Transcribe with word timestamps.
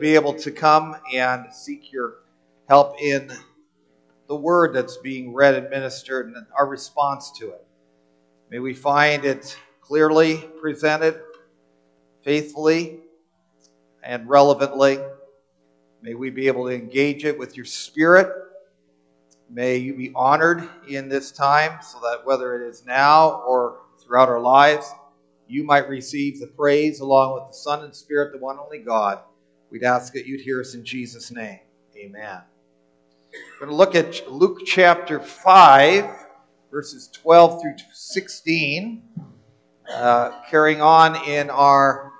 be 0.00 0.14
able 0.14 0.34
to 0.34 0.50
come 0.50 0.96
and 1.14 1.52
seek 1.52 1.92
your 1.92 2.16
help 2.68 3.00
in 3.00 3.30
the 4.28 4.36
word 4.36 4.74
that's 4.74 4.96
being 4.98 5.32
read 5.32 5.54
and 5.54 5.70
ministered 5.70 6.26
and 6.26 6.46
our 6.58 6.66
response 6.66 7.32
to 7.38 7.50
it. 7.50 7.64
May 8.50 8.58
we 8.58 8.74
find 8.74 9.24
it 9.24 9.56
clearly 9.80 10.38
presented, 10.60 11.20
faithfully, 12.22 13.00
and 14.02 14.28
relevantly. 14.28 14.98
May 16.02 16.14
we 16.14 16.30
be 16.30 16.46
able 16.46 16.66
to 16.66 16.74
engage 16.74 17.24
it 17.24 17.38
with 17.38 17.56
your 17.56 17.64
spirit. 17.66 18.28
May 19.48 19.76
you 19.76 19.94
be 19.94 20.12
honored 20.14 20.68
in 20.88 21.08
this 21.08 21.30
time 21.30 21.78
so 21.82 21.98
that 22.00 22.24
whether 22.24 22.60
it 22.60 22.68
is 22.68 22.84
now 22.84 23.42
or 23.46 23.78
throughout 23.98 24.28
our 24.28 24.40
lives, 24.40 24.90
you 25.48 25.62
might 25.64 25.88
receive 25.88 26.40
the 26.40 26.48
praise 26.48 27.00
along 27.00 27.34
with 27.34 27.44
the 27.48 27.56
Son 27.56 27.84
and 27.84 27.94
Spirit, 27.94 28.32
the 28.32 28.38
one 28.38 28.58
only 28.58 28.78
God. 28.78 29.20
We'd 29.70 29.82
ask 29.82 30.12
that 30.12 30.26
you'd 30.26 30.40
hear 30.40 30.60
us 30.60 30.74
in 30.74 30.84
Jesus' 30.84 31.32
name. 31.32 31.58
Amen. 31.96 32.40
We're 33.32 33.66
going 33.66 33.70
to 33.70 33.76
look 33.76 33.96
at 33.96 34.30
Luke 34.30 34.60
chapter 34.64 35.18
5, 35.18 36.08
verses 36.70 37.08
12 37.12 37.60
through 37.60 37.74
16, 37.92 39.02
uh, 39.92 40.40
carrying 40.48 40.80
on 40.80 41.16
in 41.28 41.50
our 41.50 42.12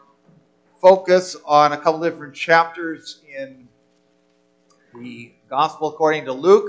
focus 0.83 1.37
on 1.45 1.73
a 1.73 1.77
couple 1.77 2.01
different 2.01 2.35
chapters 2.35 3.23
in 3.39 3.69
the 5.01 5.33
Gospel 5.49 5.89
according 5.91 6.25
to 6.25 6.33
Luke. 6.33 6.69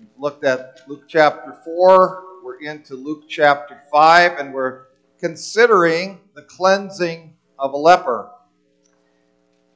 We've 0.00 0.08
looked 0.18 0.44
at 0.44 0.80
Luke 0.88 1.04
chapter 1.06 1.56
4, 1.64 2.24
we're 2.42 2.60
into 2.62 2.96
Luke 2.96 3.28
chapter 3.28 3.80
5, 3.92 4.38
and 4.40 4.52
we're 4.52 4.86
considering 5.20 6.18
the 6.34 6.42
cleansing 6.42 7.36
of 7.60 7.74
a 7.74 7.76
leper 7.76 8.32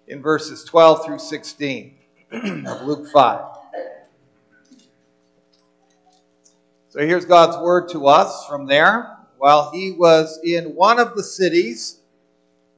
in 0.08 0.22
verses 0.22 0.64
12 0.64 1.06
through 1.06 1.18
16 1.18 1.96
of 2.66 2.82
Luke 2.82 3.08
5. 3.12 3.44
So 6.88 7.00
here's 7.00 7.24
God's 7.24 7.56
word 7.56 7.88
to 7.90 8.06
us 8.06 8.46
from 8.46 8.66
there. 8.66 9.16
While 9.38 9.70
he 9.72 9.92
was 9.92 10.38
in 10.44 10.74
one 10.74 10.98
of 10.98 11.16
the 11.16 11.22
cities, 11.22 12.00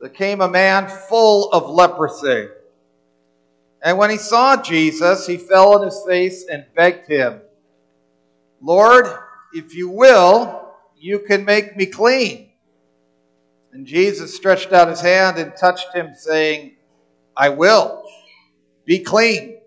there 0.01 0.09
came 0.09 0.41
a 0.41 0.49
man 0.49 0.89
full 0.89 1.51
of 1.53 1.69
leprosy. 1.69 2.49
And 3.83 3.99
when 3.99 4.11
he 4.11 4.17
saw 4.17 4.61
Jesus, 4.61 5.27
he 5.27 5.37
fell 5.37 5.75
on 5.75 5.85
his 5.85 6.03
face 6.07 6.47
and 6.51 6.65
begged 6.75 7.09
him, 7.09 7.41
Lord, 8.61 9.07
if 9.53 9.75
you 9.75 9.89
will, 9.89 10.73
you 10.99 11.21
can 11.21 11.45
make 11.45 11.77
me 11.77 11.87
clean. 11.87 12.51
And 13.73 13.87
Jesus 13.87 14.35
stretched 14.35 14.73
out 14.73 14.89
his 14.89 15.01
hand 15.01 15.37
and 15.37 15.55
touched 15.55 15.95
him, 15.95 16.15
saying, 16.17 16.76
I 17.37 17.51
will. 17.51 18.03
Be 18.85 19.01
clean. 19.01 19.59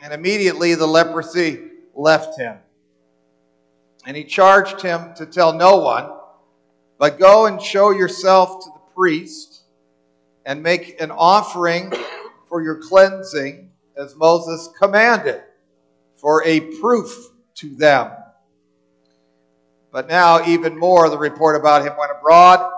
And 0.00 0.12
immediately 0.12 0.74
the 0.74 0.86
leprosy 0.86 1.60
left 1.94 2.38
him. 2.38 2.56
And 4.06 4.16
he 4.16 4.24
charged 4.24 4.80
him 4.80 5.12
to 5.16 5.26
tell 5.26 5.52
no 5.52 5.78
one, 5.78 6.08
but 6.98 7.18
go 7.18 7.46
and 7.46 7.60
show 7.60 7.90
yourself 7.90 8.64
to 8.64 8.70
the 8.70 8.94
priest 8.94 9.64
and 10.46 10.62
make 10.62 11.00
an 11.02 11.10
offering 11.10 11.92
for 12.48 12.62
your 12.62 12.80
cleansing 12.80 13.70
as 13.98 14.16
Moses 14.16 14.70
commanded, 14.80 15.42
for 16.16 16.42
a 16.46 16.60
proof 16.80 17.28
to 17.56 17.74
them. 17.74 18.12
But 19.90 20.08
now, 20.08 20.46
even 20.46 20.78
more, 20.78 21.10
the 21.10 21.18
report 21.18 21.56
about 21.56 21.84
him 21.84 21.94
went 21.98 22.12
abroad 22.16 22.70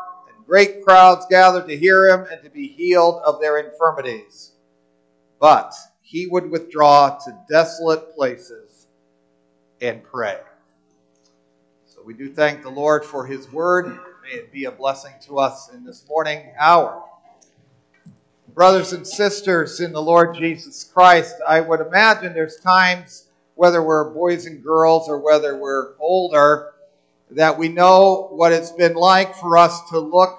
Great 0.50 0.84
crowds 0.84 1.26
gathered 1.30 1.68
to 1.68 1.76
hear 1.76 2.08
him 2.08 2.26
and 2.28 2.42
to 2.42 2.50
be 2.50 2.66
healed 2.66 3.22
of 3.24 3.40
their 3.40 3.58
infirmities. 3.58 4.50
But 5.38 5.72
he 6.02 6.26
would 6.26 6.50
withdraw 6.50 7.16
to 7.24 7.38
desolate 7.48 8.16
places 8.16 8.88
and 9.80 10.02
pray. 10.02 10.38
So 11.86 12.02
we 12.04 12.14
do 12.14 12.32
thank 12.32 12.62
the 12.62 12.68
Lord 12.68 13.04
for 13.04 13.24
his 13.24 13.52
word. 13.52 13.96
May 14.24 14.38
it 14.38 14.52
be 14.52 14.64
a 14.64 14.72
blessing 14.72 15.12
to 15.26 15.38
us 15.38 15.72
in 15.72 15.84
this 15.84 16.04
morning 16.08 16.50
hour. 16.58 17.04
Brothers 18.52 18.92
and 18.92 19.06
sisters 19.06 19.78
in 19.78 19.92
the 19.92 20.02
Lord 20.02 20.34
Jesus 20.34 20.82
Christ, 20.82 21.36
I 21.46 21.60
would 21.60 21.80
imagine 21.80 22.34
there's 22.34 22.56
times, 22.56 23.28
whether 23.54 23.84
we're 23.84 24.10
boys 24.10 24.46
and 24.46 24.64
girls 24.64 25.08
or 25.08 25.20
whether 25.20 25.56
we're 25.56 25.96
older, 26.00 26.72
that 27.32 27.56
we 27.58 27.68
know 27.68 28.28
what 28.32 28.52
it's 28.52 28.72
been 28.72 28.94
like 28.94 29.34
for 29.36 29.56
us 29.56 29.88
to 29.90 29.98
look 29.98 30.38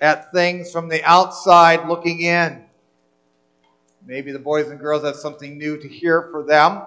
at 0.00 0.30
things 0.32 0.70
from 0.70 0.88
the 0.88 1.02
outside 1.04 1.88
looking 1.88 2.20
in. 2.20 2.64
Maybe 4.06 4.32
the 4.32 4.38
boys 4.38 4.68
and 4.68 4.78
girls 4.78 5.02
have 5.04 5.16
something 5.16 5.56
new 5.56 5.78
to 5.78 5.88
hear 5.88 6.28
for 6.30 6.44
them, 6.44 6.82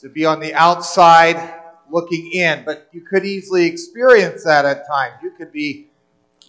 to 0.00 0.08
be 0.08 0.26
on 0.26 0.40
the 0.40 0.52
outside 0.54 1.60
looking 1.90 2.32
in. 2.32 2.64
But 2.64 2.88
you 2.92 3.02
could 3.02 3.24
easily 3.24 3.66
experience 3.66 4.44
that 4.44 4.64
at 4.64 4.86
times. 4.86 5.14
You 5.22 5.30
could 5.30 5.52
be, 5.52 5.88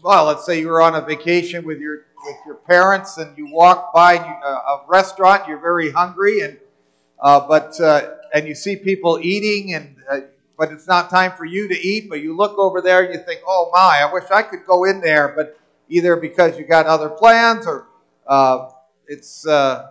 well, 0.04 0.26
let's 0.26 0.46
say 0.46 0.60
you 0.60 0.70
were 0.70 0.82
on 0.82 0.96
a 0.96 1.02
vacation 1.02 1.66
with 1.66 1.80
your 1.80 2.06
with 2.26 2.38
your 2.46 2.56
parents 2.56 3.18
and 3.18 3.38
you 3.38 3.52
walk 3.52 3.94
by 3.94 4.14
a 4.16 4.78
restaurant, 4.88 5.48
you're 5.48 5.60
very 5.60 5.92
hungry, 5.92 6.40
and 6.42 6.58
uh, 7.20 7.46
but 7.48 7.80
uh, 7.80 8.16
and 8.34 8.48
you 8.48 8.56
see 8.56 8.76
people 8.76 9.20
eating 9.22 9.74
and 9.74 9.96
uh, 10.10 10.22
but 10.58 10.72
it's 10.72 10.88
not 10.88 11.10
time 11.10 11.34
for 11.34 11.46
you 11.46 11.68
to 11.68 11.80
eat, 11.80 12.10
but 12.10 12.22
you 12.22 12.36
look 12.36 12.58
over 12.58 12.82
there 12.82 13.04
and 13.04 13.14
you 13.14 13.20
think, 13.20 13.42
oh 13.48 13.70
my, 13.74 14.02
I 14.02 14.14
wish 14.14 14.26
I 14.32 14.44
could 14.44 14.66
go 14.66 14.84
in 14.84 15.02
there, 15.02 15.34
but 15.36 15.60
either 15.90 16.16
because 16.16 16.58
you 16.58 16.66
got 16.66 16.86
other 16.86 17.10
plans 17.10 17.66
or 17.66 17.88
uh, 18.28 18.70
it's, 19.08 19.48
uh, 19.48 19.88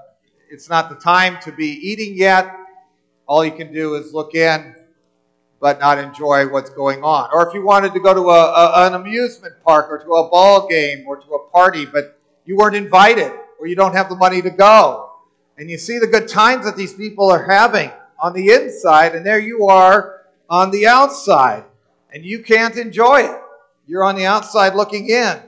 it's 0.51 0.69
not 0.69 0.89
the 0.89 0.97
time 0.97 1.39
to 1.43 1.53
be 1.53 1.67
eating 1.67 2.17
yet. 2.17 2.55
All 3.27 3.45
you 3.45 3.53
can 3.53 3.73
do 3.73 3.95
is 3.95 4.13
look 4.13 4.35
in, 4.35 4.75
but 5.61 5.81
not 5.81 5.99
enjoy 5.99 6.49
what's 6.49 6.71
going 6.71 7.03
on. 7.03 7.31
Or 7.33 7.49
if 7.49 7.55
you 7.55 7.65
wanted 7.65 7.93
to 7.95 8.01
go 8.01 8.15
to 8.15 8.31
a, 8.31 8.53
a, 8.53 8.87
an 8.87 8.95
amusement 8.95 9.55
park 9.65 9.87
or 9.91 9.99
to 9.99 10.15
a 10.15 10.29
ball 10.29 10.69
game 10.69 11.05
or 11.07 11.17
to 11.17 11.35
a 11.35 11.49
party, 11.51 11.87
but 11.87 12.19
you 12.45 12.57
weren't 12.57 12.77
invited 12.77 13.33
or 13.61 13.67
you 13.67 13.77
don't 13.77 13.95
have 13.95 14.09
the 14.09 14.17
money 14.17 14.43
to 14.43 14.51
go, 14.51 15.11
and 15.57 15.71
you 15.71 15.79
see 15.79 15.99
the 15.99 16.07
good 16.07 16.29
times 16.29 16.65
that 16.65 16.77
these 16.77 16.93
people 16.93 17.31
are 17.31 17.45
having 17.45 17.91
on 18.19 18.33
the 18.33 18.51
inside, 18.51 19.15
and 19.15 19.25
there 19.25 19.39
you 19.39 19.67
are 19.69 20.12
on 20.53 20.71
the 20.71 20.87
outside, 20.87 21.65
and 22.13 22.27
you 22.27 22.43
can't 22.43 22.77
enjoy 22.77 23.23
it. 23.23 23.41
You're 23.87 24.05
on 24.05 24.17
the 24.17 24.27
outside 24.27 24.75
looking 24.75 25.09
in. 25.09 25.41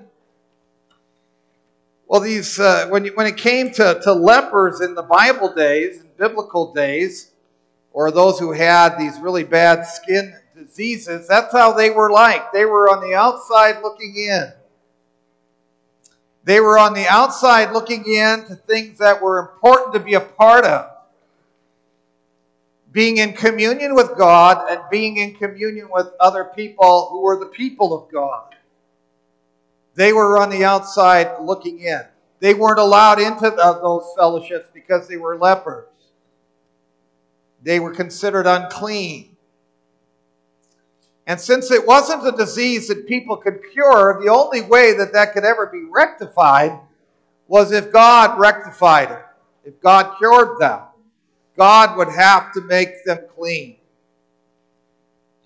Well, 2.06 2.22
these 2.22 2.58
uh, 2.58 2.86
when 2.88 3.04
you, 3.04 3.12
when 3.14 3.26
it 3.26 3.36
came 3.36 3.70
to, 3.72 4.00
to 4.02 4.12
lepers 4.14 4.80
in 4.80 4.94
the 4.94 5.02
Bible 5.02 5.52
days, 5.52 6.00
in 6.00 6.08
biblical 6.16 6.72
days, 6.72 7.32
or 7.92 8.10
those 8.10 8.38
who 8.38 8.52
had 8.52 8.96
these 8.98 9.20
really 9.20 9.44
bad 9.44 9.82
skin 9.82 10.34
diseases, 10.56 11.28
that's 11.28 11.52
how 11.52 11.72
they 11.72 11.90
were 11.90 12.10
like. 12.10 12.50
They 12.52 12.64
were 12.64 12.88
on 12.88 13.06
the 13.06 13.14
outside 13.14 13.82
looking 13.82 14.14
in. 14.16 14.52
They 16.44 16.60
were 16.60 16.78
on 16.78 16.94
the 16.94 17.06
outside 17.08 17.72
looking 17.72 18.06
in 18.06 18.46
to 18.46 18.56
things 18.56 18.98
that 19.00 19.20
were 19.20 19.38
important 19.38 19.92
to 19.92 20.00
be 20.00 20.14
a 20.14 20.20
part 20.20 20.64
of 20.64 20.93
being 22.94 23.16
in 23.16 23.32
communion 23.32 23.96
with 23.96 24.16
God 24.16 24.70
and 24.70 24.80
being 24.88 25.16
in 25.16 25.34
communion 25.34 25.88
with 25.90 26.06
other 26.20 26.44
people 26.44 27.08
who 27.10 27.22
were 27.22 27.38
the 27.40 27.46
people 27.46 27.92
of 27.92 28.10
God. 28.10 28.54
They 29.96 30.12
were 30.12 30.38
on 30.38 30.48
the 30.48 30.64
outside 30.64 31.42
looking 31.42 31.80
in. 31.80 32.02
They 32.38 32.54
weren't 32.54 32.78
allowed 32.78 33.20
into 33.20 33.50
those 33.50 34.04
fellowships 34.16 34.68
because 34.72 35.08
they 35.08 35.16
were 35.16 35.36
lepers. 35.36 35.88
They 37.64 37.80
were 37.80 37.90
considered 37.90 38.46
unclean. 38.46 39.36
And 41.26 41.40
since 41.40 41.72
it 41.72 41.84
wasn't 41.84 42.26
a 42.26 42.36
disease 42.36 42.86
that 42.88 43.08
people 43.08 43.36
could 43.36 43.60
cure, 43.72 44.20
the 44.22 44.30
only 44.30 44.60
way 44.62 44.96
that 44.96 45.12
that 45.14 45.32
could 45.32 45.44
ever 45.44 45.66
be 45.66 45.82
rectified 45.90 46.78
was 47.48 47.72
if 47.72 47.90
God 47.90 48.38
rectified 48.38 49.10
it, 49.10 49.24
if 49.64 49.80
God 49.80 50.16
cured 50.18 50.60
them. 50.60 50.80
God 51.56 51.96
would 51.96 52.08
have 52.08 52.52
to 52.54 52.60
make 52.62 53.04
them 53.04 53.18
clean. 53.36 53.76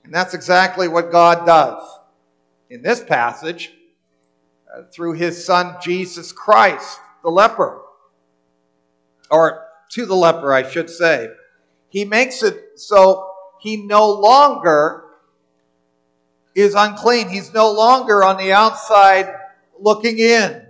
And 0.04 0.14
that's 0.14 0.34
exactly 0.34 0.88
what 0.88 1.12
God 1.12 1.44
does 1.44 1.82
in 2.70 2.82
this 2.82 3.02
passage 3.02 3.72
uh, 4.74 4.82
through 4.92 5.12
his 5.12 5.44
son 5.44 5.76
Jesus 5.82 6.32
Christ, 6.32 6.98
the 7.22 7.30
leper. 7.30 7.82
Or 9.30 9.66
to 9.90 10.06
the 10.06 10.14
leper, 10.14 10.52
I 10.52 10.68
should 10.68 10.88
say. 10.88 11.28
He 11.90 12.04
makes 12.04 12.42
it 12.42 12.78
so 12.80 13.30
he 13.60 13.76
no 13.76 14.10
longer 14.10 15.04
is 16.54 16.74
unclean. 16.74 17.28
He's 17.28 17.52
no 17.52 17.70
longer 17.70 18.24
on 18.24 18.38
the 18.38 18.52
outside 18.52 19.34
looking 19.78 20.18
in. 20.18 20.62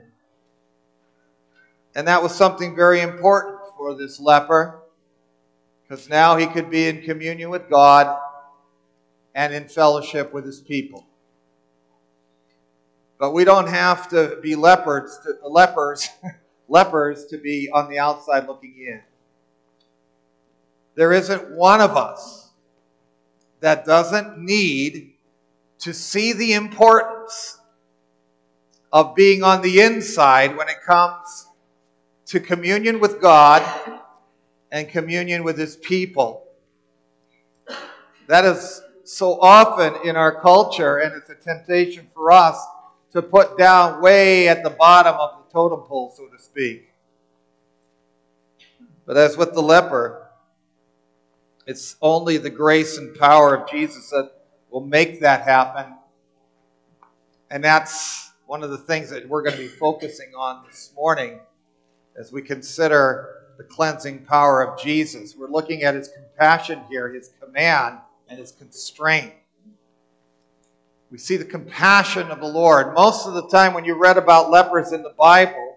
And 1.94 2.08
that 2.08 2.22
was 2.22 2.34
something 2.34 2.74
very 2.74 3.00
important 3.00 3.58
for 3.76 3.94
this 3.94 4.20
leper 4.20 4.82
because 5.88 6.08
now 6.08 6.36
he 6.36 6.46
could 6.46 6.70
be 6.70 6.86
in 6.86 7.02
communion 7.02 7.48
with 7.48 7.70
God 7.70 8.18
and 9.34 9.54
in 9.54 9.68
fellowship 9.68 10.34
with 10.34 10.44
his 10.44 10.60
people. 10.60 11.06
But 13.18 13.32
we 13.32 13.44
don't 13.44 13.68
have 13.68 14.08
to 14.10 14.38
be 14.42 14.54
leopards, 14.54 15.18
to, 15.24 15.48
lepers 15.48 16.08
lepers 16.68 17.24
to 17.26 17.38
be 17.38 17.70
on 17.72 17.88
the 17.88 17.98
outside 17.98 18.46
looking 18.46 18.74
in. 18.78 19.00
There 20.94 21.12
isn't 21.12 21.52
one 21.52 21.80
of 21.80 21.96
us 21.96 22.50
that 23.60 23.86
doesn't 23.86 24.38
need 24.38 25.14
to 25.80 25.94
see 25.94 26.32
the 26.32 26.52
importance 26.52 27.58
of 28.92 29.14
being 29.14 29.42
on 29.42 29.62
the 29.62 29.80
inside 29.80 30.56
when 30.56 30.68
it 30.68 30.82
comes 30.84 31.46
to 32.26 32.40
communion 32.40 33.00
with 33.00 33.20
God 33.20 33.62
and 34.70 34.88
communion 34.88 35.44
with 35.44 35.58
His 35.58 35.76
people. 35.76 36.44
That 38.26 38.44
is 38.44 38.82
so 39.04 39.40
often 39.40 40.06
in 40.06 40.16
our 40.16 40.40
culture, 40.40 40.98
and 40.98 41.14
it's 41.14 41.30
a 41.30 41.34
temptation 41.34 42.08
for 42.14 42.30
us 42.30 42.62
to 43.12 43.22
put 43.22 43.56
down 43.56 44.02
way 44.02 44.48
at 44.48 44.62
the 44.62 44.70
bottom 44.70 45.14
of 45.14 45.44
the 45.44 45.52
totem 45.52 45.80
pole, 45.80 46.12
so 46.14 46.26
to 46.26 46.42
speak. 46.42 46.90
But 49.06 49.16
as 49.16 49.38
with 49.38 49.54
the 49.54 49.62
leper, 49.62 50.28
it's 51.66 51.96
only 52.02 52.36
the 52.36 52.50
grace 52.50 52.98
and 52.98 53.14
power 53.14 53.54
of 53.54 53.70
Jesus 53.70 54.10
that 54.10 54.30
will 54.70 54.84
make 54.84 55.20
that 55.20 55.42
happen. 55.42 55.94
And 57.50 57.64
that's 57.64 58.30
one 58.46 58.62
of 58.62 58.70
the 58.70 58.78
things 58.78 59.08
that 59.10 59.26
we're 59.26 59.42
going 59.42 59.56
to 59.56 59.62
be 59.62 59.68
focusing 59.68 60.34
on 60.36 60.64
this 60.66 60.92
morning 60.94 61.40
as 62.18 62.30
we 62.30 62.42
consider 62.42 63.37
the 63.58 63.64
cleansing 63.64 64.24
power 64.24 64.62
of 64.62 64.80
Jesus. 64.80 65.34
We're 65.36 65.50
looking 65.50 65.82
at 65.82 65.94
his 65.94 66.08
compassion 66.08 66.80
here, 66.88 67.12
his 67.12 67.32
command, 67.42 67.98
and 68.28 68.38
his 68.38 68.52
constraint. 68.52 69.32
We 71.10 71.18
see 71.18 71.36
the 71.36 71.44
compassion 71.44 72.30
of 72.30 72.38
the 72.38 72.46
Lord. 72.46 72.94
Most 72.94 73.26
of 73.26 73.34
the 73.34 73.48
time, 73.48 73.74
when 73.74 73.84
you 73.84 73.94
read 73.94 74.16
about 74.16 74.50
lepers 74.50 74.92
in 74.92 75.02
the 75.02 75.14
Bible, 75.18 75.76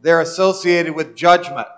they're 0.00 0.20
associated 0.20 0.96
with 0.96 1.14
judgment. 1.14 1.68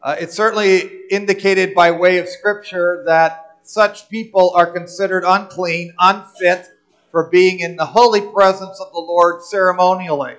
Uh, 0.00 0.16
it's 0.20 0.34
certainly 0.34 1.00
indicated 1.10 1.74
by 1.74 1.90
way 1.90 2.18
of 2.18 2.28
Scripture 2.28 3.02
that 3.06 3.56
such 3.64 4.08
people 4.08 4.52
are 4.54 4.70
considered 4.70 5.24
unclean, 5.26 5.94
unfit 5.98 6.66
for 7.10 7.28
being 7.28 7.58
in 7.58 7.76
the 7.76 7.86
holy 7.86 8.20
presence 8.20 8.80
of 8.80 8.92
the 8.92 9.00
Lord 9.00 9.42
ceremonially. 9.42 10.36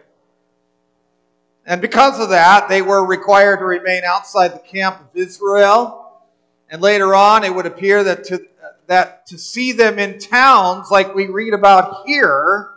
And 1.66 1.82
because 1.82 2.20
of 2.20 2.30
that, 2.30 2.68
they 2.68 2.82
were 2.82 3.06
required 3.06 3.60
to 3.60 3.66
remain 3.66 4.04
outside 4.04 4.50
the 4.50 4.60
camp 4.60 5.00
of 5.00 5.08
Israel. 5.16 6.22
And 6.70 6.82
later 6.82 7.16
on, 7.16 7.44
it 7.44 7.54
would 7.54 7.66
appear 7.66 8.04
that 8.04 8.26
to, 8.26 8.46
that 8.88 9.28
to 9.28 9.38
see 9.38 9.72
them 9.72 9.98
in 10.00 10.20
towns 10.20 10.92
like 10.92 11.16
we 11.16 11.28
read 11.28 11.54
about 11.54 12.06
here, 12.06 12.72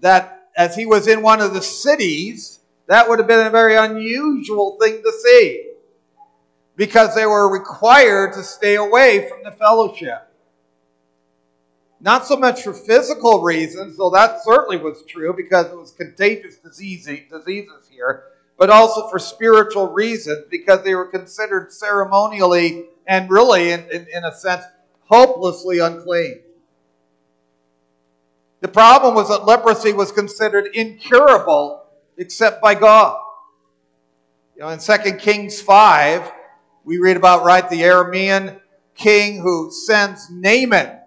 that 0.00 0.48
as 0.56 0.74
he 0.74 0.86
was 0.86 1.06
in 1.08 1.20
one 1.20 1.40
of 1.40 1.52
the 1.52 1.62
cities, 1.62 2.60
that 2.86 3.08
would 3.08 3.18
have 3.18 3.28
been 3.28 3.46
a 3.46 3.50
very 3.50 3.76
unusual 3.76 4.78
thing 4.80 5.02
to 5.02 5.12
see 5.24 5.70
because 6.76 7.14
they 7.14 7.26
were 7.26 7.50
required 7.50 8.32
to 8.34 8.42
stay 8.42 8.76
away 8.76 9.28
from 9.28 9.42
the 9.42 9.52
fellowship. 9.52 10.30
Not 12.04 12.26
so 12.26 12.36
much 12.36 12.62
for 12.62 12.74
physical 12.74 13.40
reasons, 13.40 13.96
though 13.96 14.10
that 14.10 14.44
certainly 14.44 14.76
was 14.76 15.02
true 15.08 15.32
because 15.34 15.72
it 15.72 15.74
was 15.74 15.90
contagious 15.90 16.56
disease, 16.56 17.06
diseases 17.06 17.88
here, 17.90 18.24
but 18.58 18.68
also 18.68 19.08
for 19.08 19.18
spiritual 19.18 19.90
reasons 19.90 20.44
because 20.50 20.84
they 20.84 20.94
were 20.94 21.06
considered 21.06 21.72
ceremonially 21.72 22.84
and 23.06 23.30
really, 23.30 23.70
in, 23.70 23.88
in, 23.90 24.06
in 24.14 24.22
a 24.22 24.34
sense, 24.34 24.64
hopelessly 25.06 25.78
unclean. 25.78 26.40
The 28.60 28.68
problem 28.68 29.14
was 29.14 29.30
that 29.30 29.46
leprosy 29.46 29.94
was 29.94 30.12
considered 30.12 30.76
incurable 30.76 31.86
except 32.18 32.60
by 32.60 32.74
God. 32.74 33.18
You 34.56 34.64
know, 34.64 34.68
in 34.68 34.78
2 34.78 35.16
Kings 35.16 35.58
5, 35.62 36.32
we 36.84 36.98
read 36.98 37.16
about, 37.16 37.46
right, 37.46 37.66
the 37.70 37.80
Aramean 37.80 38.60
king 38.94 39.40
who 39.40 39.70
sends 39.72 40.28
Naaman 40.30 40.98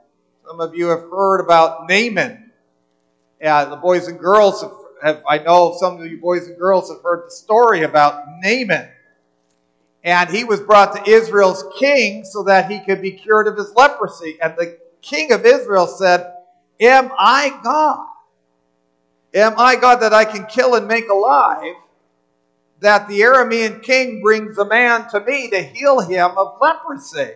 some 0.47 0.61
of 0.61 0.73
you 0.75 0.88
have 0.88 1.01
heard 1.11 1.41
about 1.41 1.89
Naaman. 1.89 2.51
And 3.41 3.69
the 3.69 3.75
boys 3.75 4.07
and 4.07 4.17
girls 4.17 4.61
have, 4.61 4.71
have, 5.03 5.23
I 5.29 5.39
know 5.39 5.75
some 5.77 5.99
of 5.99 6.09
you 6.09 6.21
boys 6.21 6.47
and 6.47 6.57
girls 6.57 6.89
have 6.89 7.03
heard 7.03 7.27
the 7.27 7.31
story 7.31 7.83
about 7.83 8.23
Naaman. 8.41 8.88
And 10.05 10.29
he 10.29 10.45
was 10.45 10.61
brought 10.61 10.95
to 10.95 11.11
Israel's 11.11 11.65
king 11.77 12.23
so 12.23 12.44
that 12.44 12.71
he 12.71 12.79
could 12.79 13.01
be 13.01 13.11
cured 13.11 13.47
of 13.47 13.57
his 13.57 13.73
leprosy. 13.75 14.38
And 14.41 14.55
the 14.55 14.77
king 15.01 15.33
of 15.33 15.45
Israel 15.45 15.85
said, 15.85 16.31
Am 16.79 17.11
I 17.17 17.59
God? 17.61 18.07
Am 19.33 19.53
I 19.57 19.75
God 19.75 19.97
that 19.97 20.13
I 20.13 20.23
can 20.23 20.45
kill 20.45 20.75
and 20.75 20.88
make 20.88 21.09
alive? 21.09 21.75
That 22.79 23.09
the 23.09 23.19
Aramean 23.19 23.83
king 23.83 24.21
brings 24.21 24.57
a 24.57 24.65
man 24.65 25.09
to 25.09 25.19
me 25.19 25.49
to 25.49 25.61
heal 25.61 25.99
him 25.99 26.38
of 26.38 26.57
leprosy. 26.61 27.33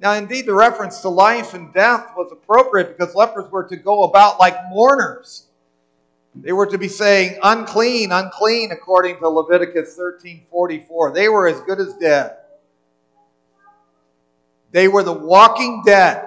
Now, 0.00 0.12
indeed, 0.12 0.46
the 0.46 0.54
reference 0.54 1.00
to 1.00 1.08
life 1.08 1.54
and 1.54 1.72
death 1.74 2.12
was 2.16 2.30
appropriate 2.30 2.96
because 2.96 3.14
lepers 3.14 3.50
were 3.50 3.64
to 3.64 3.76
go 3.76 4.04
about 4.04 4.38
like 4.38 4.56
mourners. 4.70 5.46
They 6.36 6.52
were 6.52 6.66
to 6.66 6.78
be 6.78 6.86
saying, 6.86 7.38
unclean, 7.42 8.12
unclean, 8.12 8.70
according 8.70 9.18
to 9.18 9.28
Leviticus 9.28 9.98
13:44. 9.98 11.12
They 11.12 11.28
were 11.28 11.48
as 11.48 11.60
good 11.62 11.80
as 11.80 11.94
dead. 11.94 12.36
They 14.70 14.86
were 14.86 15.02
the 15.02 15.12
walking 15.12 15.82
dead 15.84 16.24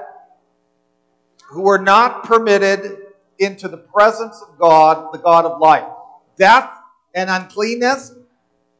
who 1.50 1.62
were 1.62 1.78
not 1.78 2.24
permitted 2.24 2.98
into 3.40 3.68
the 3.68 3.78
presence 3.78 4.42
of 4.42 4.58
God, 4.58 5.14
the 5.14 5.20
God 5.20 5.46
of 5.46 5.62
life. 5.62 5.88
Death 6.38 6.70
and 7.14 7.30
uncleanness 7.30 8.14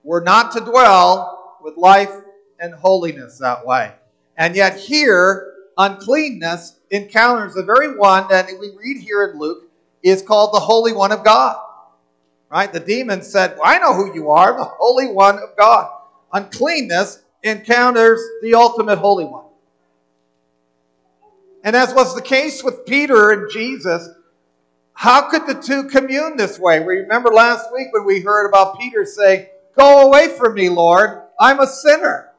were 0.04 0.22
not 0.22 0.52
to 0.54 0.60
dwell 0.60 1.58
with 1.62 1.78
life 1.78 2.12
and 2.60 2.74
holiness 2.74 3.38
that 3.38 3.66
way. 3.66 3.94
And 4.38 4.56
yet, 4.56 4.80
here, 4.80 5.54
uncleanness 5.78 6.80
encounters 6.90 7.54
the 7.54 7.64
very 7.64 7.96
one 7.96 8.28
that 8.30 8.48
we 8.60 8.72
read 8.78 9.02
here 9.02 9.24
in 9.26 9.40
Luke 9.40 9.64
is 10.04 10.22
called 10.22 10.54
the 10.54 10.60
Holy 10.60 10.94
One 10.94 11.12
of 11.12 11.24
God. 11.24 11.58
Right? 12.50 12.72
The 12.72 12.80
demon 12.80 13.22
said, 13.24 13.56
well, 13.58 13.66
I 13.66 13.80
know 13.80 13.94
who 13.94 14.14
you 14.14 14.30
are, 14.30 14.58
the 14.58 14.64
Holy 14.64 15.08
One 15.08 15.40
of 15.40 15.56
God. 15.58 15.90
Uncleanness 16.34 17.24
encounters 17.44 18.22
the 18.42 18.56
ultimate 18.56 18.98
Holy 18.98 19.26
One. 19.26 19.46
And 21.64 21.76
as 21.76 21.94
was 21.94 22.16
the 22.16 22.22
case 22.22 22.64
with 22.64 22.86
Peter 22.86 23.32
and 23.32 23.52
Jesus, 23.52 24.10
how 24.94 25.30
could 25.30 25.48
the 25.48 25.62
two 25.62 25.86
commune 25.90 26.38
this 26.38 26.60
way? 26.60 26.80
We 26.80 26.98
remember 26.98 27.30
last 27.30 27.72
week 27.74 27.88
when 27.92 28.06
we 28.06 28.22
heard 28.22 28.48
about 28.48 28.80
Peter 28.80 29.06
saying, 29.06 29.48
Go 29.78 30.08
away 30.08 30.28
from 30.38 30.56
me, 30.56 30.70
Lord, 30.70 31.22
I'm 31.40 31.60
a 31.60 31.68
sinner. 31.68 32.31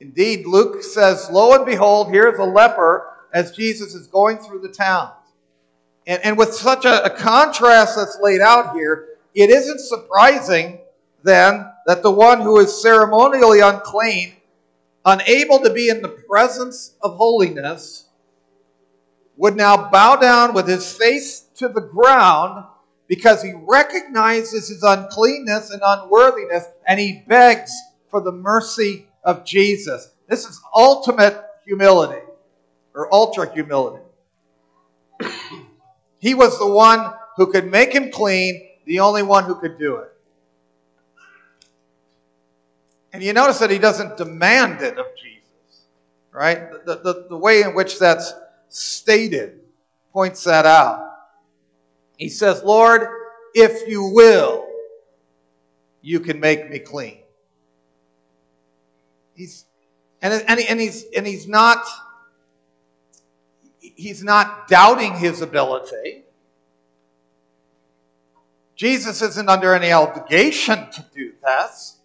Indeed, 0.00 0.46
Luke 0.46 0.82
says, 0.82 1.30
Lo 1.30 1.54
and 1.54 1.64
behold, 1.64 2.10
here's 2.10 2.38
a 2.38 2.44
leper 2.44 3.12
as 3.32 3.52
Jesus 3.52 3.94
is 3.94 4.06
going 4.06 4.38
through 4.38 4.60
the 4.60 4.68
towns. 4.68 5.12
And, 6.06 6.22
and 6.24 6.38
with 6.38 6.54
such 6.54 6.84
a, 6.84 7.04
a 7.04 7.10
contrast 7.10 7.96
that's 7.96 8.18
laid 8.20 8.40
out 8.40 8.74
here, 8.74 9.08
it 9.34 9.50
isn't 9.50 9.80
surprising 9.80 10.78
then 11.22 11.66
that 11.86 12.02
the 12.02 12.10
one 12.10 12.40
who 12.40 12.58
is 12.58 12.82
ceremonially 12.82 13.60
unclean, 13.60 14.34
unable 15.04 15.58
to 15.60 15.70
be 15.70 15.88
in 15.88 16.02
the 16.02 16.08
presence 16.08 16.94
of 17.02 17.16
holiness, 17.16 18.08
would 19.36 19.56
now 19.56 19.90
bow 19.90 20.16
down 20.16 20.54
with 20.54 20.66
his 20.66 20.92
face 20.92 21.40
to 21.56 21.68
the 21.68 21.80
ground 21.80 22.64
because 23.08 23.42
he 23.42 23.52
recognizes 23.54 24.68
his 24.68 24.82
uncleanness 24.82 25.70
and 25.70 25.82
unworthiness 25.84 26.64
and 26.86 26.98
he 26.98 27.22
begs 27.28 27.72
for 28.08 28.20
the 28.20 28.32
mercy 28.32 29.06
of 29.26 29.44
Jesus. 29.44 30.12
This 30.28 30.46
is 30.46 30.58
ultimate 30.74 31.38
humility 31.66 32.22
or 32.94 33.12
ultra 33.12 33.52
humility. 33.52 34.04
he 36.18 36.32
was 36.32 36.58
the 36.58 36.66
one 36.66 37.12
who 37.36 37.52
could 37.52 37.70
make 37.70 37.92
him 37.92 38.10
clean, 38.10 38.68
the 38.86 39.00
only 39.00 39.22
one 39.22 39.44
who 39.44 39.56
could 39.56 39.78
do 39.78 39.96
it. 39.96 40.12
And 43.12 43.22
you 43.22 43.32
notice 43.32 43.58
that 43.58 43.70
he 43.70 43.78
doesn't 43.78 44.16
demand 44.16 44.80
it 44.82 44.98
of 44.98 45.06
Jesus, 45.20 45.86
right? 46.32 46.70
The, 46.84 46.96
the, 46.96 47.26
the 47.30 47.36
way 47.36 47.62
in 47.62 47.74
which 47.74 47.98
that's 47.98 48.32
stated 48.68 49.60
points 50.12 50.44
that 50.44 50.66
out. 50.66 51.02
He 52.16 52.28
says, 52.28 52.62
Lord, 52.62 53.08
if 53.54 53.88
you 53.88 54.10
will, 54.14 54.66
you 56.00 56.20
can 56.20 56.38
make 56.40 56.70
me 56.70 56.78
clean. 56.78 57.18
He's 59.36 59.66
and, 60.22 60.32
and, 60.48 60.60
and 60.60 60.80
he's 60.80 61.04
and 61.16 61.26
he's 61.26 61.46
not 61.46 61.86
he's 63.80 64.24
not 64.24 64.68
doubting 64.68 65.14
his 65.14 65.42
ability. 65.42 66.24
Jesus 68.74 69.22
isn't 69.22 69.48
under 69.48 69.74
any 69.74 69.92
obligation 69.92 70.90
to 70.90 71.04
do 71.14 71.32
this. 71.42 71.96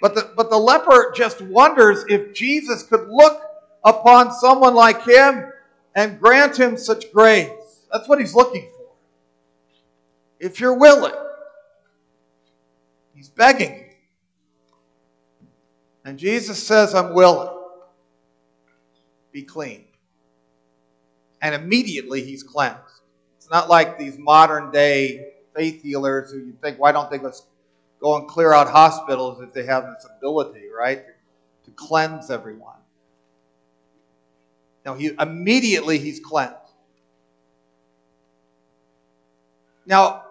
But 0.00 0.14
the, 0.14 0.30
but 0.36 0.50
the 0.50 0.58
leper 0.58 1.12
just 1.16 1.40
wonders 1.40 2.04
if 2.08 2.34
Jesus 2.34 2.82
could 2.82 3.08
look 3.08 3.42
upon 3.82 4.32
someone 4.32 4.74
like 4.74 5.02
him 5.04 5.50
and 5.94 6.20
grant 6.20 6.58
him 6.58 6.76
such 6.76 7.10
grace. 7.12 7.50
That's 7.90 8.08
what 8.08 8.20
he's 8.20 8.34
looking 8.34 8.68
for. 8.76 8.92
if 10.38 10.60
you're 10.60 10.74
willing. 10.74 11.14
He's 13.14 13.28
begging. 13.28 13.87
And 16.08 16.18
Jesus 16.18 16.66
says, 16.66 16.94
I'm 16.94 17.12
willing. 17.12 17.54
Be 19.30 19.42
clean. 19.42 19.84
And 21.42 21.54
immediately 21.54 22.22
he's 22.22 22.42
cleansed. 22.42 22.80
It's 23.36 23.50
not 23.50 23.68
like 23.68 23.98
these 23.98 24.16
modern 24.16 24.70
day 24.70 25.34
faith 25.54 25.82
healers 25.82 26.32
who 26.32 26.38
you 26.38 26.54
think, 26.62 26.78
why 26.78 26.92
don't 26.92 27.10
they 27.10 27.18
just 27.18 27.44
go 28.00 28.16
and 28.16 28.26
clear 28.26 28.54
out 28.54 28.70
hospitals 28.70 29.42
if 29.42 29.52
they 29.52 29.66
have 29.66 29.84
this 29.84 30.06
ability, 30.16 30.62
right? 30.74 31.04
To, 31.04 31.12
to 31.66 31.70
cleanse 31.72 32.30
everyone. 32.30 32.78
No, 34.86 34.94
he 34.94 35.10
immediately 35.20 35.98
he's 35.98 36.20
cleansed. 36.20 36.56
Now, 39.84 40.24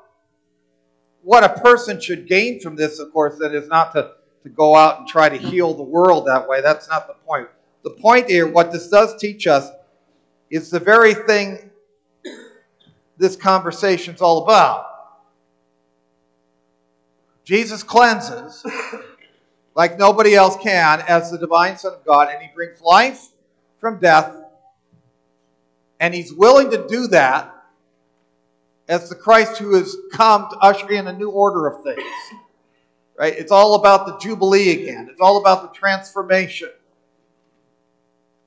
what 1.21 1.43
a 1.43 1.49
person 1.61 2.01
should 2.01 2.27
gain 2.27 2.61
from 2.61 2.75
this, 2.75 2.97
of 2.97 3.13
course, 3.13 3.37
that 3.37 3.53
is 3.53 3.67
not 3.67 3.93
to, 3.93 4.13
to 4.43 4.49
go 4.49 4.75
out 4.75 4.99
and 4.99 5.07
try 5.07 5.29
to 5.29 5.37
heal 5.37 5.73
the 5.73 5.83
world 5.83 6.27
that 6.27 6.47
way. 6.47 6.61
That's 6.61 6.89
not 6.89 7.07
the 7.07 7.13
point. 7.13 7.49
The 7.83 7.89
point 7.91 8.29
here, 8.29 8.47
what 8.47 8.71
this 8.71 8.89
does 8.89 9.17
teach 9.17 9.47
us, 9.47 9.69
is 10.49 10.69
the 10.69 10.79
very 10.79 11.13
thing 11.13 11.69
this 13.17 13.35
conversation 13.35 14.15
is 14.15 14.21
all 14.21 14.43
about. 14.43 14.85
Jesus 17.43 17.81
cleanses 17.83 18.65
like 19.75 19.97
nobody 19.97 20.35
else 20.35 20.57
can 20.61 21.01
as 21.07 21.31
the 21.31 21.37
divine 21.37 21.77
Son 21.77 21.93
of 21.93 22.05
God, 22.05 22.29
and 22.31 22.41
he 22.41 22.49
brings 22.53 22.81
life 22.81 23.29
from 23.79 23.99
death. 23.99 24.35
And 25.99 26.13
he's 26.13 26.33
willing 26.33 26.69
to 26.71 26.87
do 26.87 27.07
that 27.07 27.53
as 28.87 29.09
the 29.09 29.15
Christ 29.15 29.57
who 29.57 29.75
has 29.75 29.95
come 30.11 30.47
to 30.49 30.57
usher 30.57 30.91
in 30.91 31.07
a 31.07 31.13
new 31.13 31.29
order 31.29 31.67
of 31.67 31.83
things. 31.83 32.03
Right? 33.17 33.33
It's 33.35 33.51
all 33.51 33.75
about 33.75 34.05
the 34.05 34.17
Jubilee 34.19 34.83
again. 34.83 35.07
It's 35.09 35.19
all 35.19 35.39
about 35.39 35.61
the 35.63 35.77
transformation. 35.77 36.69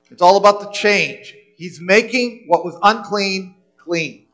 It's 0.09 0.21
all 0.21 0.37
about 0.37 0.61
the 0.61 0.71
change. 0.71 1.35
He's 1.57 1.79
making 1.81 2.45
what 2.47 2.63
was 2.63 2.77
unclean 2.81 3.55
clean. 3.77 4.27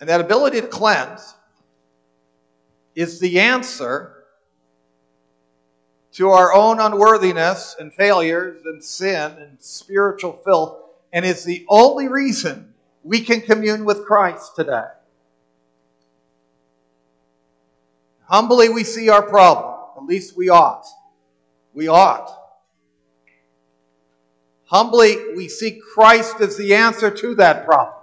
And 0.00 0.08
that 0.08 0.20
ability 0.20 0.60
to 0.60 0.66
cleanse 0.66 1.34
is 2.94 3.18
the 3.18 3.40
answer 3.40 4.24
to 6.12 6.28
our 6.28 6.52
own 6.52 6.80
unworthiness 6.80 7.76
and 7.78 7.92
failures 7.94 8.62
and 8.66 8.84
sin 8.84 9.32
and 9.38 9.56
spiritual 9.60 10.40
filth, 10.44 10.76
and 11.12 11.24
is 11.24 11.44
the 11.44 11.64
only 11.68 12.08
reason 12.08 12.74
we 13.02 13.20
can 13.20 13.40
commune 13.40 13.84
with 13.86 14.04
Christ 14.04 14.54
today. 14.54 14.88
Humbly, 18.32 18.70
we 18.70 18.82
see 18.82 19.10
our 19.10 19.22
problem. 19.22 19.74
At 19.94 20.04
least 20.04 20.38
we 20.38 20.48
ought. 20.48 20.86
We 21.74 21.88
ought. 21.88 22.34
Humbly, 24.64 25.34
we 25.36 25.48
see 25.48 25.82
Christ 25.92 26.40
as 26.40 26.56
the 26.56 26.74
answer 26.74 27.10
to 27.10 27.34
that 27.34 27.66
problem. 27.66 27.98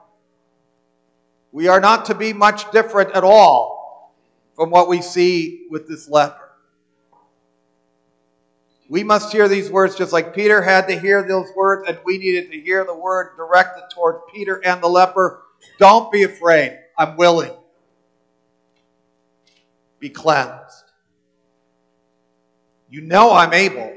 We 1.52 1.68
are 1.68 1.80
not 1.80 2.06
to 2.06 2.14
be 2.14 2.32
much 2.32 2.72
different 2.72 3.16
at 3.16 3.24
all 3.24 4.14
from 4.56 4.70
what 4.70 4.88
we 4.88 5.02
see 5.02 5.66
with 5.72 5.88
this 5.88 6.08
leper. 6.08 6.52
We 8.88 9.04
must 9.04 9.32
hear 9.32 9.48
these 9.48 9.72
words 9.72 9.96
just 9.96 10.14
like 10.14 10.36
Peter 10.36 10.62
had 10.62 10.88
to 10.90 11.00
hear 11.00 11.28
those 11.28 11.48
words, 11.56 11.90
and 11.90 11.98
we 12.06 12.20
needed 12.20 12.52
to 12.52 12.60
hear 12.60 12.86
the 12.86 12.94
word 12.94 13.36
directed 13.36 13.86
toward 13.92 14.28
Peter 14.32 14.64
and 14.64 14.80
the 14.80 14.90
leper. 14.90 15.42
Don't 15.80 16.12
be 16.12 16.22
afraid. 16.22 16.78
I'm 17.00 17.18
willing. 17.18 17.52
Be 20.00 20.10
cleansed. 20.10 20.84
You 22.90 23.02
know 23.02 23.34
I'm 23.34 23.54
able. 23.54 23.96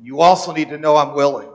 You 0.00 0.20
also 0.20 0.52
need 0.52 0.68
to 0.70 0.78
know 0.78 0.96
I'm 0.96 1.14
willing. 1.14 1.48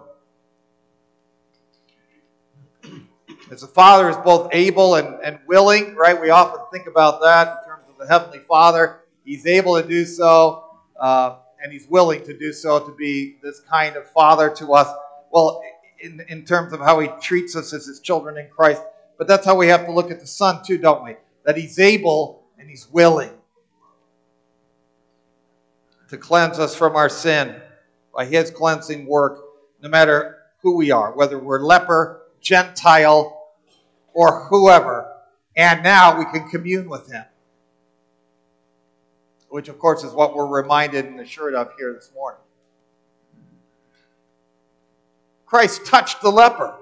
As 3.52 3.64
a 3.64 3.68
father 3.68 4.10
is 4.10 4.18
both 4.18 4.50
able 4.54 4.96
and, 4.96 5.20
and 5.24 5.40
willing, 5.48 5.96
right? 5.96 6.20
We 6.20 6.30
often 6.30 6.62
think 6.72 6.88
about 6.88 7.22
that 7.22 7.48
in 7.48 7.70
terms 7.70 7.84
of 7.90 7.98
the 7.98 8.08
Heavenly 8.08 8.40
Father. 8.48 9.00
He's 9.26 9.46
able 9.46 9.82
to 9.82 9.88
do 9.88 10.06
so 10.06 10.66
uh, 11.00 11.38
and 11.62 11.72
he's 11.72 11.88
willing 11.88 12.24
to 12.26 12.38
do 12.38 12.54
so 12.54 12.80
to 12.80 12.94
be 12.96 13.38
this 13.44 13.60
kind 13.62 13.96
of 13.96 14.10
father 14.10 14.50
to 14.50 14.74
us. 14.74 14.88
Well, 15.32 15.62
in, 16.00 16.22
in 16.30 16.46
terms 16.46 16.74
of 16.74 16.80
how 16.80 17.00
he 17.00 17.10
treats 17.22 17.56
us 17.56 17.74
as 17.74 17.86
his 17.86 18.00
children 18.00 18.38
in 18.38 18.48
Christ. 18.50 18.84
But 19.18 19.28
that's 19.28 19.46
how 19.46 19.56
we 19.56 19.68
have 19.68 19.86
to 19.86 19.92
look 19.92 20.10
at 20.12 20.20
the 20.20 20.28
Son, 20.28 20.62
too, 20.66 20.78
don't 20.78 21.04
we? 21.04 21.16
That 21.44 21.58
he's 21.58 21.80
able 21.80 22.44
and 22.60 22.70
he's 22.70 22.88
willing 22.90 23.32
to 26.10 26.18
cleanse 26.18 26.60
us 26.60 26.76
from 26.76 26.96
our 26.96 27.10
sin 27.10 27.60
by 28.14 28.26
his 28.26 28.52
cleansing 28.52 29.06
work, 29.06 29.40
no 29.82 29.90
matter 29.90 30.38
who 30.62 30.76
we 30.76 30.92
are, 30.92 31.14
whether 31.14 31.40
we're 31.40 31.62
leper, 31.62 32.24
Gentile, 32.42 33.48
or 34.14 34.46
whoever. 34.50 35.12
And 35.56 35.84
now 35.84 36.20
we 36.20 36.26
can 36.26 36.50
commune 36.50 36.90
with 36.90 37.12
him 37.12 37.26
which 39.52 39.68
of 39.68 39.78
course 39.78 40.04
is 40.04 40.14
what 40.14 40.34
we're 40.34 40.48
reminded 40.48 41.06
and 41.06 41.20
assured 41.20 41.54
of 41.54 41.72
here 41.78 41.94
this 41.94 42.10
morning. 42.16 42.40
Christ 45.46 45.86
touched 45.86 46.22
the 46.22 46.32
leper. 46.32 46.74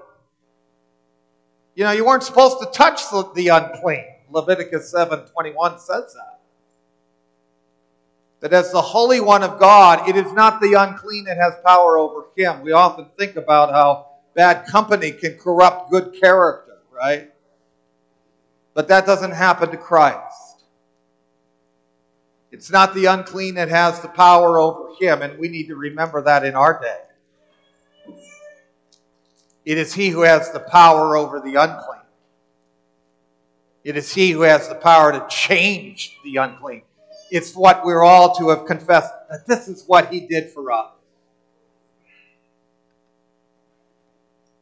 You 1.74 1.84
know, 1.84 1.90
you 1.90 2.04
weren't 2.04 2.22
supposed 2.22 2.60
to 2.60 2.66
touch 2.66 3.00
the, 3.10 3.48
unclean. 3.48 4.04
Leviticus 4.30 4.92
7:21 4.92 5.78
says 5.78 6.14
that. 6.14 6.40
That 8.40 8.52
as 8.52 8.72
the 8.72 8.80
Holy 8.80 9.20
One 9.20 9.42
of 9.42 9.58
God, 9.58 10.08
it 10.08 10.16
is 10.16 10.32
not 10.32 10.60
the 10.60 10.74
unclean 10.74 11.24
that 11.24 11.36
has 11.36 11.54
power 11.64 11.98
over 11.98 12.26
him. 12.36 12.62
We 12.62 12.72
often 12.72 13.06
think 13.18 13.36
about 13.36 13.70
how 13.70 14.06
bad 14.34 14.66
company 14.66 15.12
can 15.12 15.36
corrupt 15.36 15.90
good 15.90 16.14
character, 16.20 16.78
right? 16.90 17.30
But 18.72 18.88
that 18.88 19.04
doesn't 19.04 19.32
happen 19.32 19.70
to 19.70 19.76
Christ. 19.76 20.64
It's 22.50 22.70
not 22.70 22.94
the 22.94 23.06
unclean 23.06 23.54
that 23.56 23.68
has 23.68 24.00
the 24.00 24.08
power 24.08 24.58
over 24.58 24.94
him, 24.98 25.22
and 25.22 25.38
we 25.38 25.48
need 25.48 25.68
to 25.68 25.76
remember 25.76 26.22
that 26.22 26.44
in 26.44 26.54
our 26.54 26.80
day. 26.80 28.16
It 29.64 29.78
is 29.78 29.92
he 29.92 30.08
who 30.08 30.22
has 30.22 30.50
the 30.50 30.60
power 30.60 31.16
over 31.16 31.40
the 31.40 31.56
unclean. 31.56 31.99
It 33.82 33.96
is 33.96 34.12
he 34.12 34.32
who 34.32 34.42
has 34.42 34.68
the 34.68 34.74
power 34.74 35.12
to 35.12 35.26
change 35.28 36.18
the 36.22 36.36
unclean. 36.36 36.82
It's 37.30 37.54
what 37.54 37.84
we're 37.84 38.02
all 38.02 38.34
to 38.36 38.48
have 38.50 38.66
confessed 38.66 39.12
that 39.30 39.46
this 39.46 39.68
is 39.68 39.84
what 39.86 40.12
he 40.12 40.20
did 40.20 40.50
for 40.50 40.70
us. 40.72 40.90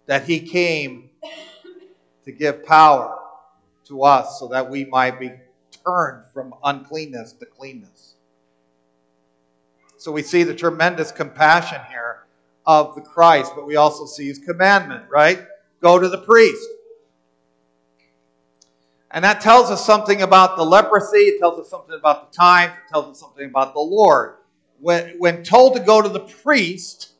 That 0.07 0.25
he 0.25 0.41
came 0.41 1.11
to 2.25 2.33
give 2.33 2.65
power 2.65 3.19
to 3.87 4.03
us 4.05 4.39
so 4.39 4.49
that 4.49 4.71
we 4.71 4.85
might 4.85 5.19
be 5.19 5.33
turned 5.85 6.25
from 6.33 6.55
uncleanness 6.63 7.33
to 7.33 7.47
cleanness. 7.47 8.15
So 9.97 10.13
we 10.13 10.23
see 10.23 10.45
the 10.45 10.55
tremendous 10.55 11.11
compassion 11.11 11.81
here 11.91 12.25
of 12.67 12.95
the 12.95 13.01
Christ, 13.01 13.53
but 13.57 13.67
we 13.67 13.77
also 13.77 14.07
see 14.07 14.29
his 14.29 14.39
commandment, 14.39 15.05
right? 15.11 15.45
Go 15.81 15.99
to 15.99 16.09
the 16.09 16.19
priest. 16.19 16.63
And 19.11 19.25
that 19.25 19.41
tells 19.41 19.71
us 19.71 19.85
something 19.85 20.23
about 20.23 20.57
the 20.57 20.65
leprosy, 20.65 21.19
it 21.19 21.39
tells 21.39 21.59
us 21.59 21.71
something 21.71 21.95
about 21.95 22.31
the 22.31 22.37
time, 22.37 22.71
it 22.71 22.93
tells 22.93 23.07
us 23.07 23.21
something 23.21 23.47
about 23.47 23.73
the 23.73 23.81
Lord. 23.81 24.35
When, 24.81 25.19
when 25.19 25.43
told 25.43 25.75
to 25.75 25.81
go 25.81 26.03
to 26.03 26.09
the 26.09 26.21
priest, 26.21 27.13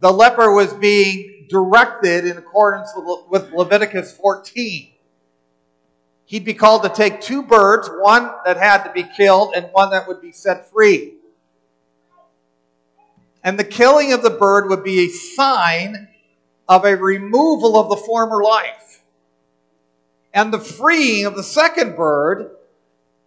the 0.00 0.10
leper 0.10 0.52
was 0.52 0.72
being 0.72 1.46
directed 1.48 2.24
in 2.24 2.38
accordance 2.38 2.90
with, 2.96 3.28
with 3.28 3.52
Leviticus 3.52 4.16
14 4.16 4.92
he'd 6.32 6.46
be 6.46 6.54
called 6.54 6.82
to 6.82 6.88
take 6.88 7.20
two 7.20 7.42
birds, 7.42 7.90
one 8.00 8.30
that 8.46 8.56
had 8.56 8.84
to 8.84 8.92
be 8.92 9.02
killed 9.02 9.52
and 9.54 9.66
one 9.72 9.90
that 9.90 10.08
would 10.08 10.22
be 10.22 10.32
set 10.32 10.70
free. 10.70 11.12
And 13.44 13.58
the 13.58 13.64
killing 13.64 14.14
of 14.14 14.22
the 14.22 14.30
bird 14.30 14.70
would 14.70 14.82
be 14.82 15.00
a 15.00 15.08
sign 15.08 16.08
of 16.66 16.86
a 16.86 16.96
removal 16.96 17.76
of 17.76 17.90
the 17.90 17.96
former 17.96 18.42
life. 18.42 18.91
And 20.34 20.52
the 20.52 20.58
freeing 20.58 21.26
of 21.26 21.36
the 21.36 21.42
second 21.42 21.96
bird 21.96 22.56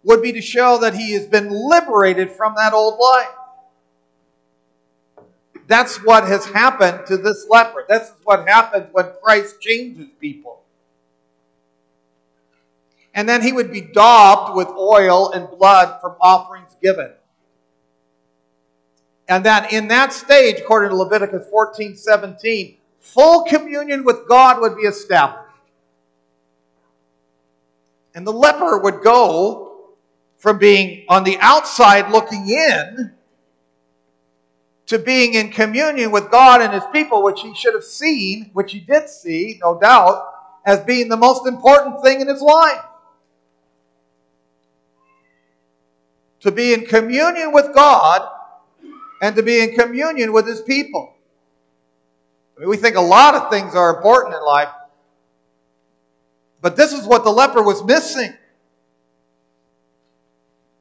would 0.02 0.22
be 0.22 0.32
to 0.32 0.40
show 0.40 0.78
that 0.78 0.94
he 0.94 1.12
has 1.12 1.26
been 1.26 1.50
liberated 1.50 2.32
from 2.32 2.54
that 2.56 2.72
old 2.72 2.98
life. 2.98 3.28
That's 5.66 5.96
what 6.04 6.24
has 6.24 6.46
happened 6.46 7.06
to 7.06 7.16
this 7.16 7.46
leper. 7.48 7.84
This 7.88 8.08
is 8.08 8.14
what 8.24 8.48
happens 8.48 8.88
when 8.92 9.06
Christ 9.22 9.60
changes 9.60 10.08
people 10.20 10.56
and 13.16 13.26
then 13.26 13.40
he 13.40 13.50
would 13.50 13.72
be 13.72 13.80
daubed 13.80 14.54
with 14.54 14.68
oil 14.68 15.32
and 15.32 15.48
blood 15.58 16.00
from 16.02 16.16
offerings 16.20 16.76
given. 16.82 17.10
And 19.26 19.44
that 19.46 19.72
in 19.72 19.88
that 19.88 20.12
stage, 20.12 20.60
according 20.60 20.90
to 20.90 20.96
Leviticus 20.96 21.48
14 21.50 21.96
17, 21.96 22.76
full 23.00 23.44
communion 23.44 24.04
with 24.04 24.28
God 24.28 24.60
would 24.60 24.76
be 24.76 24.82
established. 24.82 25.45
And 28.16 28.26
the 28.26 28.32
leper 28.32 28.78
would 28.78 29.02
go 29.02 29.92
from 30.38 30.58
being 30.58 31.04
on 31.08 31.22
the 31.22 31.36
outside 31.38 32.10
looking 32.10 32.48
in 32.48 33.12
to 34.86 34.98
being 34.98 35.34
in 35.34 35.50
communion 35.50 36.10
with 36.10 36.30
God 36.30 36.62
and 36.62 36.72
his 36.72 36.84
people, 36.92 37.22
which 37.22 37.42
he 37.42 37.54
should 37.54 37.74
have 37.74 37.84
seen, 37.84 38.50
which 38.54 38.72
he 38.72 38.80
did 38.80 39.10
see, 39.10 39.60
no 39.62 39.78
doubt, 39.78 40.32
as 40.64 40.80
being 40.80 41.08
the 41.08 41.16
most 41.16 41.46
important 41.46 42.02
thing 42.02 42.22
in 42.22 42.26
his 42.26 42.40
life. 42.40 42.84
To 46.40 46.50
be 46.50 46.72
in 46.72 46.86
communion 46.86 47.52
with 47.52 47.74
God 47.74 48.26
and 49.20 49.36
to 49.36 49.42
be 49.42 49.60
in 49.60 49.74
communion 49.74 50.32
with 50.32 50.46
his 50.46 50.62
people. 50.62 51.14
I 52.56 52.60
mean, 52.60 52.70
we 52.70 52.78
think 52.78 52.96
a 52.96 53.00
lot 53.00 53.34
of 53.34 53.50
things 53.50 53.74
are 53.74 53.94
important 53.94 54.34
in 54.34 54.42
life, 54.42 54.68
but 56.66 56.74
this 56.74 56.92
is 56.92 57.06
what 57.06 57.22
the 57.22 57.30
leper 57.30 57.62
was 57.62 57.84
missing. 57.84 58.34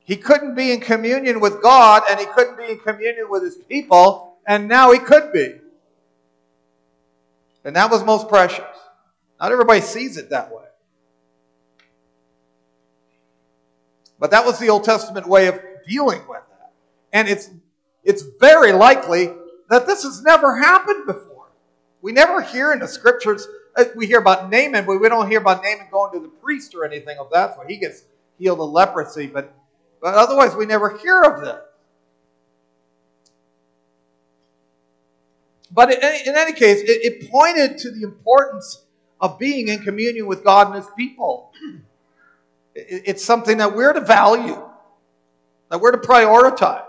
He 0.04 0.16
couldn't 0.16 0.56
be 0.56 0.72
in 0.72 0.80
communion 0.80 1.40
with 1.40 1.62
God 1.62 2.02
and 2.10 2.20
he 2.20 2.26
couldn't 2.26 2.58
be 2.58 2.72
in 2.72 2.80
communion 2.80 3.28
with 3.30 3.44
his 3.44 3.54
people, 3.54 4.36
and 4.48 4.68
now 4.68 4.94
he 4.94 4.98
could 4.98 5.32
be. 5.32 5.54
And 7.64 7.76
that 7.76 7.92
was 7.92 8.04
most 8.04 8.30
precious. 8.30 8.66
Not 9.40 9.52
everybody 9.52 9.82
sees 9.82 10.18
it 10.18 10.32
that 10.32 10.52
way. 10.52 10.64
But 14.18 14.32
that 14.32 14.44
was 14.44 14.58
the 14.58 14.70
Old 14.70 14.86
Testament 14.86 15.28
way 15.28 15.46
of 15.46 15.60
dealing 15.88 16.22
with 16.28 16.42
that. 16.50 16.72
And 17.14 17.30
it's, 17.30 17.52
it's 18.04 18.24
very 18.40 18.72
likely 18.72 19.32
that 19.70 19.86
this 19.86 20.02
has 20.02 20.24
never 20.24 20.58
happened 20.58 21.06
before. 21.06 21.52
We 22.02 22.12
never 22.12 22.42
hear 22.42 22.74
in 22.74 22.80
the 22.80 22.88
scriptures, 22.88 23.48
Uh, 23.76 23.86
we 23.96 24.08
hear 24.08 24.20
about 24.20 24.50
Naaman, 24.50 24.86
but 24.86 25.00
we 25.00 25.10
don't 25.10 25.30
hear 25.30 25.40
about 25.40 25.64
Naaman 25.64 25.88
going 25.92 26.14
to 26.14 26.20
the 26.20 26.30
priest 26.30 26.74
or 26.76 26.86
anything 26.86 27.18
of 27.18 27.30
that 27.32 27.56
sort. 27.56 27.70
He 27.70 27.78
gets 27.78 28.04
healed 28.40 28.60
of 28.60 28.70
leprosy, 28.70 29.28
but 29.28 29.54
but 30.02 30.14
otherwise, 30.14 30.56
we 30.56 30.66
never 30.66 30.98
hear 30.98 31.24
of 31.24 31.42
them. 31.42 31.60
But 35.72 35.92
in 35.92 36.36
any 36.36 36.54
case, 36.54 36.82
it 36.86 37.30
pointed 37.32 37.80
to 37.80 37.92
the 37.92 38.04
importance 38.04 38.84
of 39.20 39.40
being 39.40 39.68
in 39.68 39.80
communion 39.80 40.28
with 40.28 40.44
God 40.44 40.68
and 40.68 40.76
His 40.76 40.88
people. 40.98 41.52
It's 42.78 43.24
something 43.24 43.60
that 43.60 43.74
we're 43.74 43.94
to 43.94 44.02
value, 44.02 44.62
that 45.70 45.80
we're 45.80 45.94
to 45.94 45.98
prioritize, 45.98 46.84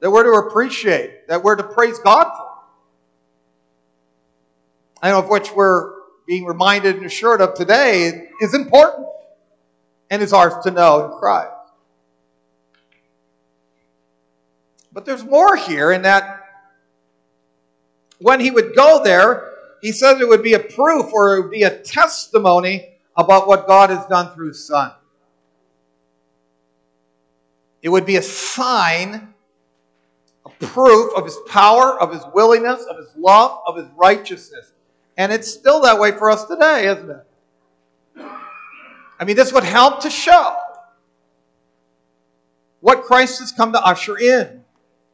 that 0.00 0.10
we're 0.10 0.24
to 0.24 0.46
appreciate, 0.46 1.26
that 1.28 1.42
we're 1.42 1.56
to 1.56 1.62
praise 1.62 1.98
God 2.00 2.30
for. 2.36 2.47
And 5.02 5.14
of 5.14 5.28
which 5.28 5.52
we're 5.52 5.92
being 6.26 6.44
reminded 6.44 6.96
and 6.96 7.06
assured 7.06 7.40
of 7.40 7.54
today 7.54 8.28
is 8.40 8.54
important 8.54 9.06
and 10.10 10.22
is 10.22 10.32
ours 10.32 10.54
to 10.64 10.70
know 10.70 11.04
in 11.04 11.18
Christ. 11.18 11.52
But 14.92 15.04
there's 15.04 15.24
more 15.24 15.56
here 15.56 15.92
in 15.92 16.02
that 16.02 16.44
when 18.18 18.40
he 18.40 18.50
would 18.50 18.74
go 18.74 19.02
there, 19.02 19.52
he 19.80 19.92
said 19.92 20.20
it 20.20 20.28
would 20.28 20.42
be 20.42 20.54
a 20.54 20.58
proof 20.58 21.12
or 21.12 21.36
it 21.36 21.42
would 21.42 21.50
be 21.50 21.62
a 21.62 21.78
testimony 21.78 22.88
about 23.16 23.46
what 23.46 23.66
God 23.66 23.90
has 23.90 24.04
done 24.06 24.34
through 24.34 24.48
his 24.48 24.66
son. 24.66 24.92
It 27.82 27.88
would 27.90 28.06
be 28.06 28.16
a 28.16 28.22
sign, 28.22 29.34
a 30.44 30.50
proof 30.66 31.16
of 31.16 31.24
his 31.24 31.38
power, 31.48 32.00
of 32.00 32.12
his 32.12 32.22
willingness, 32.34 32.84
of 32.84 32.96
his 32.96 33.08
love, 33.16 33.60
of 33.66 33.76
his 33.76 33.86
righteousness. 33.96 34.72
And 35.18 35.32
it's 35.32 35.52
still 35.52 35.82
that 35.82 35.98
way 35.98 36.12
for 36.12 36.30
us 36.30 36.44
today, 36.44 36.86
isn't 36.86 37.10
it? 37.10 38.24
I 39.20 39.24
mean, 39.24 39.34
this 39.34 39.52
would 39.52 39.64
help 39.64 40.00
to 40.02 40.10
show 40.10 40.56
what 42.80 43.02
Christ 43.02 43.40
has 43.40 43.50
come 43.50 43.72
to 43.72 43.84
usher 43.84 44.16
in 44.16 44.62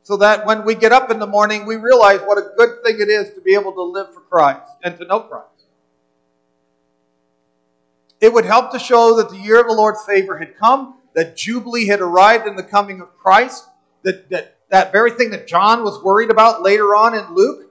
so 0.02 0.18
that 0.18 0.44
when 0.44 0.66
we 0.66 0.74
get 0.74 0.92
up 0.92 1.11
in 1.11 1.18
the 1.18 1.26
morning, 1.26 1.64
we 1.64 1.76
realize 1.76 2.20
what 2.20 2.37
a 2.37 2.50
good 2.55 2.85
thing 2.85 3.00
it 3.00 3.09
is 3.09 3.33
to 3.33 3.40
be 3.40 3.55
able 3.55 3.72
to 3.72 3.83
live 3.83 4.12
for 4.12 4.20
Christ 4.20 4.70
and 4.83 4.98
to 4.98 5.07
know 5.07 5.20
Christ. 5.20 5.48
It 8.20 8.31
would 8.31 8.44
help 8.44 8.72
to 8.72 8.79
show 8.79 9.16
that 9.16 9.31
the 9.31 9.38
year 9.38 9.59
of 9.59 9.66
the 9.66 9.72
Lord's 9.72 10.05
favor 10.05 10.37
had 10.37 10.59
come, 10.59 10.96
that 11.14 11.35
Jubilee 11.35 11.87
had 11.87 12.02
arrived 12.02 12.46
in 12.46 12.57
the 12.57 12.62
coming 12.62 13.00
of 13.00 13.16
Christ, 13.16 13.64
that, 14.02 14.29
that, 14.29 14.59
that 14.68 14.92
very 14.92 15.12
thing 15.12 15.31
that 15.31 15.46
John 15.46 15.83
was 15.83 16.02
worried 16.02 16.31
about 16.31 16.62
later 16.62 16.94
on 16.94 17.14
in 17.14 17.35
Luke, 17.35 17.70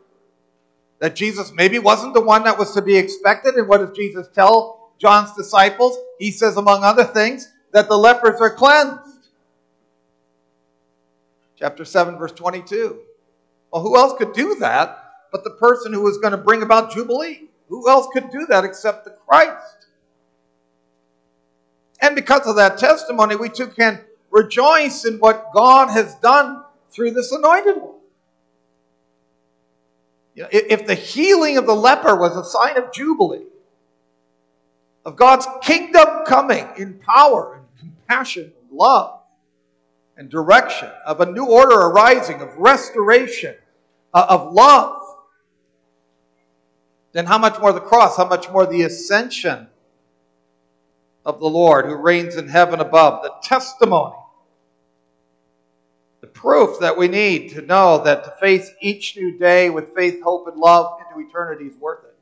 that 1.03 1.17
Jesus 1.17 1.51
maybe 1.51 1.79
wasn't 1.79 2.13
the 2.13 2.21
one 2.21 2.45
that 2.45 2.57
was 2.57 2.73
to 2.75 2.81
be 2.81 2.95
expected. 2.95 3.55
And 3.55 3.67
what 3.67 3.79
does 3.79 3.93
Jesus 3.93 4.25
tell 4.33 4.93
John's 4.97 5.33
disciples? 5.33 5.97
He 6.17 6.31
says, 6.31 6.55
among 6.55 6.85
other 6.85 7.03
things, 7.03 7.51
that 7.73 7.89
the 7.89 7.97
lepers 7.97 8.39
are 8.39 8.49
cleansed 8.49 9.27
chapter 11.59 11.83
7, 11.83 12.17
verse 12.17 12.31
22. 12.31 12.99
Well, 13.69 13.81
who 13.81 13.97
else 13.97 14.13
could 14.17 14.31
do 14.31 14.55
that 14.61 14.97
but 15.33 15.43
the 15.43 15.49
person 15.49 15.91
who 15.91 16.03
was 16.03 16.19
going 16.19 16.31
to 16.31 16.37
bring 16.37 16.63
about 16.63 16.93
Jubilee? 16.93 17.49
Who 17.67 17.89
else 17.89 18.07
could 18.13 18.31
do 18.31 18.45
that 18.45 18.63
except 18.63 19.03
the 19.03 19.11
Christ? 19.27 19.87
And 21.99 22.15
because 22.15 22.47
of 22.47 22.55
that 22.55 22.77
testimony, 22.77 23.35
we 23.35 23.49
too 23.49 23.67
can 23.67 23.99
rejoice 24.31 25.03
in 25.03 25.19
what 25.19 25.51
God 25.53 25.89
has 25.89 26.15
done 26.15 26.63
through 26.91 27.11
this 27.11 27.33
anointed 27.33 27.81
one. 27.81 27.99
You 30.36 30.43
know, 30.43 30.50
if 30.52 30.88
the 30.88 30.96
healing 30.96 31.58
of 31.58 31.65
the 31.65 31.76
leper 31.76 32.15
was 32.15 32.36
a 32.36 32.43
sign 32.43 32.78
of 32.78 32.91
Jubilee, 32.91 33.46
of 35.06 35.15
God's 35.15 35.48
kingdom 35.62 36.08
coming 36.26 36.67
in 36.78 37.00
power 37.00 37.56
and 37.56 37.65
compassion 37.80 38.52
and 38.62 38.72
love, 38.72 39.19
and 40.17 40.30
direction, 40.30 40.89
of 41.06 41.22
a 41.22 41.26
new 41.26 41.46
order 41.46 41.76
arising, 41.76 42.41
of 42.41 42.56
restoration, 42.58 43.56
uh, 44.13 44.26
of 44.30 44.54
love, 44.54 45.02
then 47.13 47.26
how 47.26 47.38
much 47.38 47.60
more 47.60 47.72
the 47.74 47.80
cross, 47.80 48.17
how 48.17 48.28
much 48.28 48.50
more 48.50 48.65
the 48.65 48.84
ascension 48.84 49.67
of 51.26 51.39
the 51.39 51.48
Lord 51.48 51.86
who 51.86 51.96
reigns 51.96 52.36
in 52.36 52.48
heaven 52.48 52.80
above, 52.80 53.24
the 53.24 53.34
testimony, 53.43 54.15
the 56.23 56.27
proof 56.27 56.79
that 56.79 56.97
we 56.97 57.09
need 57.09 57.49
to 57.49 57.62
know 57.62 58.01
that 58.01 58.23
to 58.23 58.31
face 58.39 58.71
each 58.79 59.17
new 59.17 59.38
day 59.38 59.69
with 59.69 59.93
faith, 59.93 60.23
hope, 60.23 60.47
and 60.47 60.55
love 60.55 60.97
into 61.01 61.27
eternity 61.27 61.65
is 61.65 61.75
worth 61.75 62.05
it. 62.05 62.15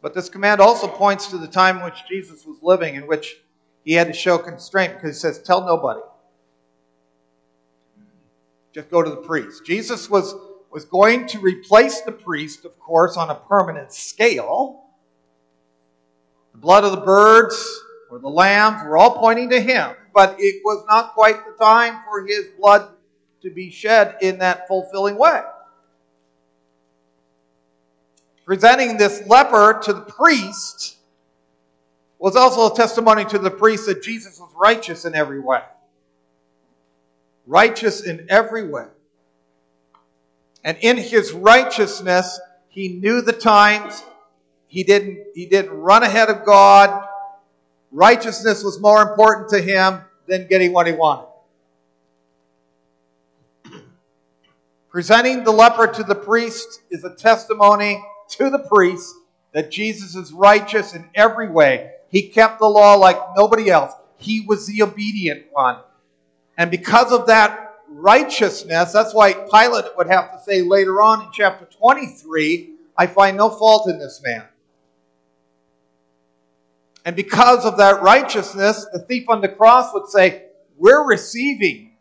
But 0.00 0.14
this 0.14 0.28
command 0.28 0.60
also 0.60 0.86
points 0.86 1.26
to 1.30 1.38
the 1.38 1.48
time 1.48 1.78
in 1.78 1.84
which 1.84 2.04
Jesus 2.08 2.46
was 2.46 2.58
living, 2.62 2.94
in 2.94 3.08
which 3.08 3.38
he 3.84 3.94
had 3.94 4.06
to 4.06 4.12
show 4.12 4.38
constraint 4.38 4.94
because 4.94 5.16
he 5.16 5.20
says, 5.20 5.42
Tell 5.42 5.66
nobody. 5.66 6.02
Just 8.72 8.88
go 8.88 9.02
to 9.02 9.10
the 9.10 9.16
priest. 9.16 9.66
Jesus 9.66 10.08
was, 10.08 10.32
was 10.70 10.84
going 10.84 11.26
to 11.26 11.40
replace 11.40 12.02
the 12.02 12.12
priest, 12.12 12.64
of 12.64 12.78
course, 12.78 13.16
on 13.16 13.30
a 13.30 13.34
permanent 13.34 13.92
scale. 13.92 14.84
The 16.52 16.58
blood 16.58 16.84
of 16.84 16.92
the 16.92 17.00
birds 17.00 17.80
or 18.12 18.20
the 18.20 18.28
lambs 18.28 18.84
were 18.84 18.96
all 18.96 19.18
pointing 19.18 19.50
to 19.50 19.60
him, 19.60 19.96
but 20.14 20.36
it 20.38 20.62
was 20.64 20.84
not 20.88 21.14
quite 21.14 21.44
the 21.46 21.52
time 21.62 22.00
for 22.04 22.26
his 22.26 22.46
blood 22.58 22.88
to 23.42 23.50
be 23.50 23.70
shed 23.70 24.16
in 24.20 24.38
that 24.38 24.68
fulfilling 24.68 25.16
way. 25.16 25.42
Presenting 28.44 28.96
this 28.96 29.26
leper 29.26 29.80
to 29.84 29.92
the 29.92 30.00
priest 30.00 30.96
was 32.18 32.36
also 32.36 32.72
a 32.72 32.76
testimony 32.76 33.24
to 33.24 33.38
the 33.38 33.50
priest 33.50 33.86
that 33.86 34.02
Jesus 34.02 34.38
was 34.38 34.50
righteous 34.56 35.04
in 35.04 35.14
every 35.14 35.40
way. 35.40 35.62
Righteous 37.46 38.02
in 38.02 38.26
every 38.28 38.68
way. 38.68 38.86
And 40.64 40.76
in 40.80 40.96
his 40.96 41.32
righteousness, 41.32 42.40
he 42.68 42.88
knew 42.88 43.20
the 43.20 43.32
times. 43.32 44.02
He 44.68 44.84
didn't, 44.84 45.18
he 45.34 45.46
didn't 45.46 45.72
run 45.72 46.02
ahead 46.02 46.30
of 46.30 46.44
God. 46.44 47.08
Righteousness 47.92 48.64
was 48.64 48.80
more 48.80 49.02
important 49.02 49.50
to 49.50 49.60
him 49.60 50.00
than 50.26 50.48
getting 50.48 50.72
what 50.72 50.86
he 50.86 50.92
wanted. 50.92 51.28
Presenting 54.90 55.44
the 55.44 55.52
leper 55.52 55.86
to 55.86 56.02
the 56.02 56.14
priest 56.14 56.82
is 56.90 57.04
a 57.04 57.14
testimony 57.14 58.02
to 58.30 58.50
the 58.50 58.58
priest 58.58 59.14
that 59.52 59.70
Jesus 59.70 60.14
is 60.14 60.32
righteous 60.32 60.94
in 60.94 61.08
every 61.14 61.48
way 61.48 61.92
he 62.12 62.28
kept 62.28 62.58
the 62.58 62.68
law 62.68 62.94
like 62.94 63.16
nobody 63.34 63.70
else. 63.70 63.94
He 64.18 64.42
was 64.42 64.66
the 64.66 64.82
obedient 64.82 65.46
one. 65.50 65.78
And 66.58 66.70
because 66.70 67.10
of 67.10 67.26
that 67.28 67.76
righteousness, 67.88 68.92
that's 68.92 69.14
why 69.14 69.32
Pilate 69.32 69.96
would 69.96 70.08
have 70.08 70.30
to 70.32 70.38
say 70.44 70.60
later 70.60 71.00
on 71.00 71.22
in 71.22 71.28
chapter 71.32 71.64
23, 71.64 72.74
I 72.98 73.06
find 73.06 73.38
no 73.38 73.48
fault 73.48 73.88
in 73.88 73.98
this 73.98 74.20
man. 74.22 74.44
And 77.04 77.16
because 77.16 77.64
of 77.64 77.78
that 77.78 78.02
righteousness, 78.02 78.86
the 78.92 79.00
thief 79.00 79.28
on 79.28 79.40
the 79.40 79.48
cross 79.48 79.92
would 79.92 80.08
say, 80.08 80.44
We're 80.76 81.04
receiving 81.06 81.92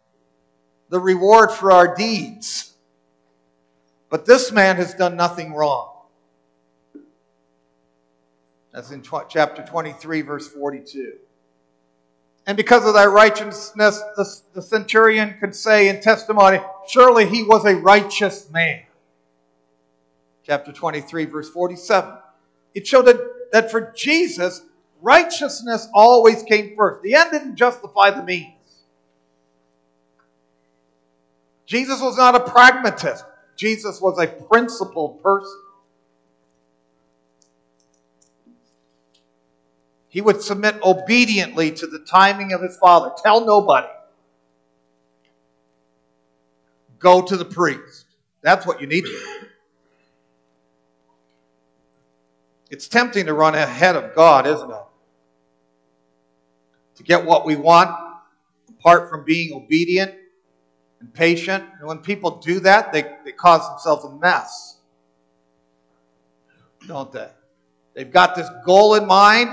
the 0.90 1.00
reward 1.00 1.52
for 1.52 1.72
our 1.72 1.96
deeds. 1.96 2.74
But 4.10 4.26
this 4.26 4.52
man 4.52 4.76
has 4.76 4.94
done 4.94 5.16
nothing 5.16 5.54
wrong. 5.54 5.88
That's 8.74 8.92
in 8.92 9.02
tw- 9.02 9.30
chapter 9.30 9.64
23, 9.64 10.22
verse 10.22 10.48
42. 10.48 11.14
And 12.48 12.58
because 12.58 12.86
of 12.86 12.94
that 12.96 13.10
righteousness, 13.10 14.02
the, 14.16 14.40
the 14.54 14.62
centurion 14.62 15.36
could 15.40 15.56
say 15.56 15.90
in 15.90 16.02
testimony, 16.02 16.60
surely 16.88 17.26
he 17.26 17.44
was 17.44 17.66
a 17.66 17.76
righteous 17.76 18.50
man. 18.50 18.82
Chapter 20.44 20.72
23, 20.72 21.26
verse 21.26 21.50
47. 21.50 22.18
It 22.74 22.88
showed 22.88 23.06
that, 23.06 23.52
that 23.52 23.72
for 23.72 23.94
Jesus, 23.96 24.62
righteousness 25.02 25.88
always 25.94 26.44
came 26.44 26.76
first. 26.76 27.04
The 27.04 27.16
end 27.16 27.32
didn't 27.32 27.56
justify 27.56 28.12
the 28.12 28.24
means. 28.24 28.54
Jesus 31.66 32.02
was 32.02 32.18
not 32.18 32.36
a 32.36 32.40
pragmatist. 32.42 33.24
Jesus 33.56 34.02
was 34.02 34.20
a 34.20 34.28
principled 34.28 35.22
person. 35.24 35.62
He 40.10 40.20
would 40.20 40.42
submit 40.42 40.76
obediently 40.84 41.72
to 41.72 41.88
the 41.88 42.00
timing 42.00 42.52
of 42.52 42.62
his 42.62 42.76
Father. 42.78 43.12
Tell 43.24 43.46
nobody. 43.46 43.88
Go 47.00 47.22
to 47.22 47.38
the 47.38 47.46
priest. 47.46 48.06
That's 48.42 48.68
what 48.68 48.82
you 48.82 48.88
need 48.88 49.06
to 49.06 49.08
do. 49.08 49.48
It's 52.70 52.88
tempting 52.88 53.28
to 53.28 53.34
run 53.34 53.56
ahead 53.56 53.96
of 53.96 54.14
God, 54.14 54.48
isn't 54.48 54.70
it? 54.70 54.84
To 57.02 57.08
get 57.08 57.26
what 57.26 57.48
we 57.48 57.56
want 57.56 57.90
apart 58.70 59.10
from 59.10 59.26
being 59.26 59.56
obedient 59.56 60.14
and 61.00 61.12
patient. 61.12 61.64
And 61.80 61.88
when 61.88 61.98
people 61.98 62.38
do 62.38 62.60
that, 62.60 62.94
they, 62.94 63.02
they 63.26 63.32
cause 63.32 63.68
themselves 63.68 64.06
a 64.06 64.12
mess. 64.12 64.78
Don't 66.86 67.12
they? 67.12 67.30
They've 67.96 68.12
got 68.12 68.36
this 68.36 68.48
goal 68.64 68.94
in 68.94 69.08
mind, 69.08 69.50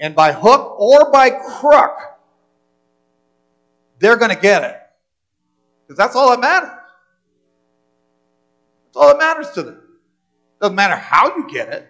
and 0.00 0.16
by 0.16 0.32
hook 0.32 0.80
or 0.80 1.12
by 1.12 1.30
crook, 1.30 1.96
they're 4.00 4.16
going 4.16 4.34
to 4.34 4.40
get 4.40 4.64
it. 4.64 4.76
Because 5.86 5.96
that's 5.96 6.16
all 6.16 6.30
that 6.30 6.40
matters. 6.40 6.70
That's 8.86 8.96
all 8.96 9.08
that 9.10 9.18
matters 9.18 9.50
to 9.52 9.62
them. 9.62 9.80
Doesn't 10.60 10.74
matter 10.74 10.96
how 10.96 11.36
you 11.36 11.48
get 11.48 11.68
it. 11.68 11.88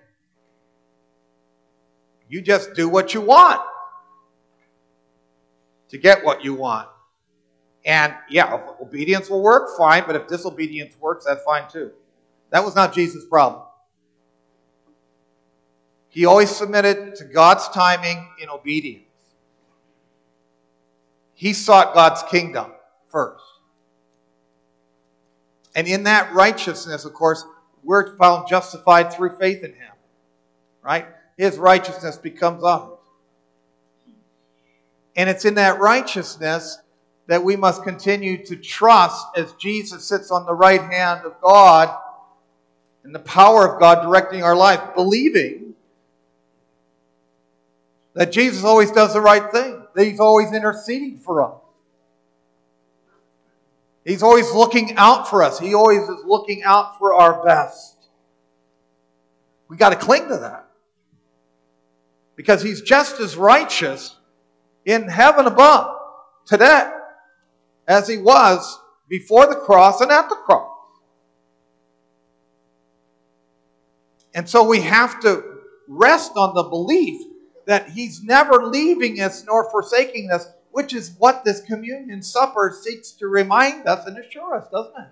You 2.29 2.42
just 2.42 2.75
do 2.75 2.87
what 2.87 3.14
you 3.14 3.23
want 3.23 3.62
to 5.88 5.99
get 5.99 6.25
what 6.25 6.44
you 6.44 6.55
want. 6.55 6.88
And 7.85 8.14
yeah, 8.31 8.61
obedience 8.81 9.29
will 9.29 9.42
work, 9.42 9.77
fine, 9.77 10.05
but 10.07 10.16
if 10.16 10.27
disobedience 10.27 10.94
works, 10.99 11.27
that's 11.27 11.42
fine 11.44 11.68
too. 11.70 11.92
That 12.51 12.64
was 12.64 12.75
not 12.75 12.94
Jesus' 12.94 13.25
problem. 13.27 13.62
He 16.09 16.27
always 16.27 16.49
submitted 16.49 17.16
to 17.16 17.25
God's 17.25 17.68
timing 17.68 18.29
in 18.40 18.49
obedience. 18.49 19.05
He 21.35 21.53
sought 21.53 21.92
God's 21.94 22.23
kingdom 22.31 22.73
first. 23.09 23.44
And 25.75 25.88
in 25.88 26.05
that 26.05 26.33
righteousness, 26.33 27.05
of 27.05 27.12
course, 27.12 27.44
we're 27.83 28.16
found 28.16 28.47
justified 28.49 29.12
through 29.12 29.37
faith 29.37 29.64
in 29.64 29.73
Him. 29.73 29.92
Right? 30.83 31.07
His 31.37 31.59
righteousness 31.59 32.16
becomes 32.16 32.62
ours. 32.62 32.93
And 35.16 35.31
it's 35.31 35.44
in 35.44 35.55
that 35.55 35.79
righteousness 35.79 36.79
that 37.27 37.42
we 37.42 37.57
must 37.57 37.83
continue 37.83 38.44
to 38.44 38.57
trust 38.57 39.27
as 39.37 39.53
Jesus 39.55 40.05
sits 40.05 40.31
on 40.31 40.44
the 40.44 40.55
right 40.55 40.83
hand 40.83 41.24
of 41.24 41.40
God 41.40 41.96
and 43.03 43.14
the 43.14 43.20
power 43.20 43.72
of 43.72 43.81
God 43.81 44.03
directing 44.03 44.42
our 44.42 44.57
life, 44.57 44.94
believing 44.94 45.74
that 48.14 48.31
Jesus 48.33 48.64
always 48.64 48.90
does 48.90 49.12
the 49.12 49.20
right 49.20 49.50
thing, 49.50 49.83
that 49.94 50.05
He's 50.05 50.20
always 50.20 50.53
interceding 50.53 51.18
for 51.18 51.42
us. 51.42 51.61
He's 54.05 54.22
always 54.22 54.50
looking 54.53 54.96
out 54.96 55.29
for 55.29 55.42
us. 55.42 55.59
He 55.59 55.74
always 55.74 56.03
is 56.03 56.24
looking 56.27 56.62
out 56.62 56.98
for 56.98 57.14
our 57.14 57.42
best. 57.44 57.96
We 59.68 59.77
got 59.79 59.90
to 59.90 59.96
cling 59.96 60.29
to 60.29 60.38
that. 60.38 60.68
Because 62.37 62.62
He's 62.62 62.83
just 62.83 63.18
as 63.20 63.37
righteous 63.37 64.14
in 64.85 65.09
heaven 65.09 65.47
above 65.47 65.97
today 66.47 66.90
as 67.87 68.09
he 68.09 68.18
was 68.18 68.79
before 69.09 69.47
the 69.47 69.57
cross 69.57 70.01
and 70.01 70.11
at 70.11 70.29
the 70.29 70.37
cross. 70.37 70.70
And 74.35 74.49
so 74.49 74.64
we 74.64 74.81
have 74.81 75.20
to 75.20 75.44
rest 75.88 76.33
on 76.37 76.55
the 76.55 76.64
belief 76.64 77.23
that 77.66 77.90
he's 77.90 78.23
never 78.23 78.66
leaving 78.66 79.20
us 79.20 79.44
nor 79.44 79.70
forsaking 79.70 80.31
us, 80.31 80.47
which 80.73 80.92
is 80.92 81.14
what 81.18 81.44
this 81.44 81.61
communion 81.62 82.23
supper 82.23 82.77
seeks 82.83 83.12
to 83.12 83.29
remind 83.29 83.87
us 83.87 84.07
and 84.07 84.18
assure 84.18 84.57
us, 84.57 84.68
doesn't 84.70 84.99
it? 84.99 85.09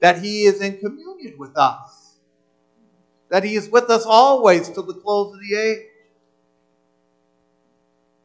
That 0.00 0.20
he 0.20 0.44
is 0.44 0.60
in 0.60 0.78
communion 0.78 1.34
with 1.38 1.56
us, 1.56 2.16
that 3.28 3.44
he 3.44 3.54
is 3.56 3.68
with 3.68 3.90
us 3.90 4.04
always 4.06 4.68
till 4.68 4.82
the 4.82 4.94
close 4.94 5.34
of 5.34 5.40
the 5.40 5.56
age. 5.56 5.86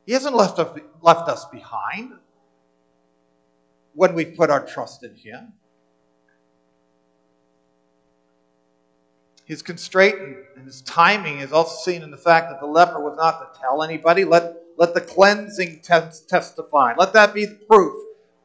He 0.10 0.14
hasn't 0.14 0.36
left 0.36 0.58
us, 0.58 0.76
left 1.04 1.30
us 1.30 1.46
behind 1.46 2.14
when 3.94 4.16
we 4.16 4.26
put 4.26 4.50
our 4.50 4.66
trust 4.66 5.04
in 5.04 5.14
Him. 5.14 5.54
His 9.46 9.62
constraint 9.62 10.16
and 10.56 10.66
his 10.66 10.82
timing 10.82 11.38
is 11.38 11.52
also 11.52 11.76
seen 11.92 12.02
in 12.02 12.10
the 12.10 12.18
fact 12.18 12.50
that 12.50 12.60
the 12.60 12.66
leper 12.66 13.00
was 13.00 13.18
not 13.18 13.54
to 13.54 13.60
tell 13.60 13.84
anybody. 13.84 14.26
Let, 14.26 14.56
let 14.78 14.96
the 14.96 15.02
cleansing 15.02 15.82
testify. 15.82 16.96
Let 16.98 17.14
that 17.14 17.36
be 17.36 17.46
the 17.46 17.60
proof. 17.70 17.94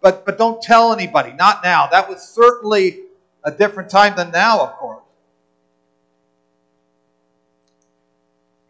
But, 0.03 0.27
but 0.27 0.37
don't 0.37 0.61
tell 0.61 0.93
anybody. 0.93 1.33
Not 1.33 1.65
now. 1.65 1.87
That 1.87 2.11
was 2.11 2.21
certainly 2.21 3.05
a 3.43 3.51
different 3.51 3.89
time 3.89 4.17
than 4.17 4.33
now, 4.33 4.61
of 4.61 4.73
course. 4.75 5.04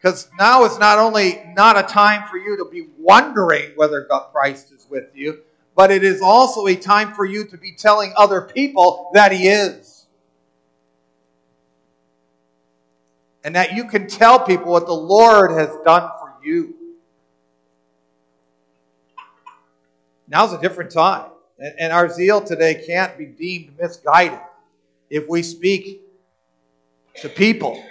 Because 0.05 0.29
now 0.37 0.65
is 0.65 0.77
not 0.77 0.99
only 0.99 1.41
not 1.57 1.79
a 1.79 1.81
time 1.81 2.27
for 2.29 2.37
you 2.37 2.57
to 2.57 2.65
be 2.65 2.85
wondering 2.99 3.71
whether 3.75 4.05
God 4.07 4.27
Christ 4.31 4.71
is 4.71 4.85
with 4.87 5.05
you, 5.15 5.39
but 5.75 5.89
it 5.89 6.03
is 6.03 6.21
also 6.21 6.67
a 6.67 6.75
time 6.75 7.15
for 7.15 7.25
you 7.25 7.43
to 7.47 7.57
be 7.57 7.71
telling 7.71 8.13
other 8.15 8.41
people 8.41 9.09
that 9.15 9.31
He 9.31 9.47
is. 9.47 10.05
And 13.43 13.55
that 13.55 13.73
you 13.73 13.85
can 13.85 14.05
tell 14.05 14.39
people 14.39 14.73
what 14.73 14.85
the 14.85 14.93
Lord 14.93 15.49
has 15.49 15.75
done 15.83 16.11
for 16.19 16.35
you. 16.43 16.75
Now's 20.27 20.53
a 20.53 20.61
different 20.61 20.91
time. 20.91 21.31
And 21.57 21.91
our 21.91 22.09
zeal 22.09 22.41
today 22.41 22.83
can't 22.85 23.17
be 23.17 23.25
deemed 23.25 23.79
misguided 23.79 24.37
if 25.09 25.27
we 25.27 25.41
speak 25.41 26.03
to 27.21 27.27
people 27.27 27.83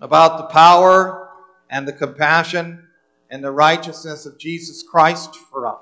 about 0.00 0.38
the 0.38 0.44
power 0.44 1.30
and 1.70 1.86
the 1.86 1.92
compassion 1.92 2.86
and 3.30 3.42
the 3.42 3.50
righteousness 3.50 4.26
of 4.26 4.38
Jesus 4.38 4.82
Christ 4.82 5.34
for 5.36 5.66
us. 5.66 5.80